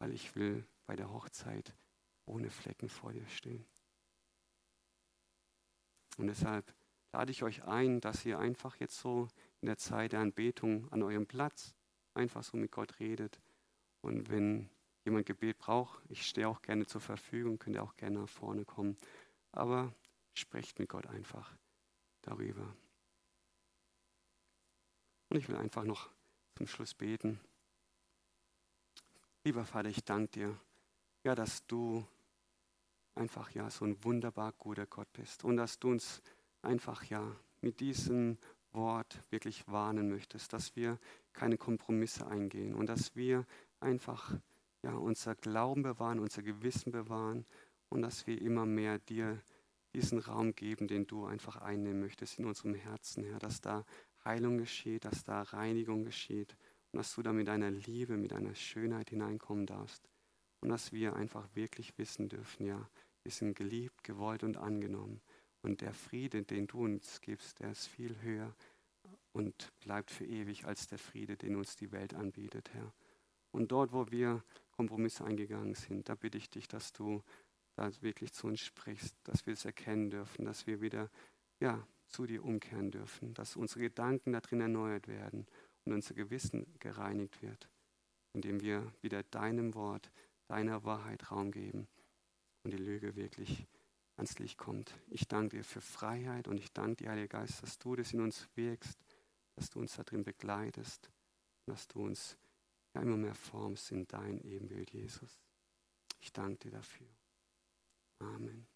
[0.00, 1.76] weil ich will bei der Hochzeit
[2.24, 3.64] ohne Flecken vor dir stehen.
[6.16, 6.74] Und deshalb
[7.12, 9.28] lade ich euch ein, dass ihr einfach jetzt so
[9.60, 11.74] in der Zeit der Anbetung an eurem Platz
[12.14, 13.40] einfach so mit Gott redet.
[14.00, 14.68] Und wenn
[15.04, 18.64] jemand Gebet braucht, ich stehe auch gerne zur Verfügung, könnt ihr auch gerne nach vorne
[18.64, 18.96] kommen.
[19.52, 19.94] Aber
[20.34, 21.56] sprecht mit Gott einfach
[22.22, 22.76] darüber.
[25.28, 26.10] Und ich will einfach noch
[26.54, 27.40] zum Schluss beten.
[29.44, 30.60] Lieber Vater, ich danke dir,
[31.22, 32.06] ja, dass du
[33.14, 36.22] einfach ja so ein wunderbar guter Gott bist und dass du uns
[36.62, 38.38] einfach ja mit diesem
[38.72, 40.98] Wort wirklich warnen möchtest, dass wir
[41.32, 43.46] keine Kompromisse eingehen und dass wir
[43.80, 44.32] einfach
[44.82, 47.46] ja unser Glauben bewahren, unser Gewissen bewahren
[47.88, 49.40] und dass wir immer mehr dir
[49.94, 53.84] diesen Raum geben, den du einfach einnehmen möchtest in unserem Herzen, Herr, dass da
[54.24, 56.56] Heilung geschieht, dass da Reinigung geschieht
[56.92, 60.08] und dass du da mit deiner Liebe, mit deiner Schönheit hineinkommen darfst
[60.60, 62.88] und dass wir einfach wirklich wissen dürfen, ja,
[63.22, 65.20] wir sind geliebt, gewollt und angenommen
[65.66, 68.54] und der Friede, den du uns gibst, der ist viel höher
[69.32, 72.94] und bleibt für ewig als der Friede, den uns die Welt anbietet, Herr.
[73.50, 77.20] Und dort, wo wir Kompromisse eingegangen sind, da bitte ich dich, dass du
[77.74, 81.10] da wirklich zu uns sprichst, dass wir es erkennen dürfen, dass wir wieder
[81.58, 85.46] ja, zu dir umkehren dürfen, dass unsere Gedanken darin erneuert werden
[85.84, 87.68] und unser Gewissen gereinigt wird,
[88.34, 90.12] indem wir wieder deinem Wort,
[90.46, 91.88] deiner Wahrheit Raum geben
[92.62, 93.66] und die Lüge wirklich
[94.16, 94.94] ans Licht kommt.
[95.08, 98.20] Ich danke dir für Freiheit und ich danke dir, Heiliger Geist, dass du das in
[98.20, 98.98] uns wirkst,
[99.54, 101.10] dass du uns darin begleitest,
[101.66, 102.36] dass du uns
[102.94, 105.40] ja immer mehr formst in dein Ebenbild, Jesus.
[106.20, 107.08] Ich danke dir dafür.
[108.20, 108.66] Amen.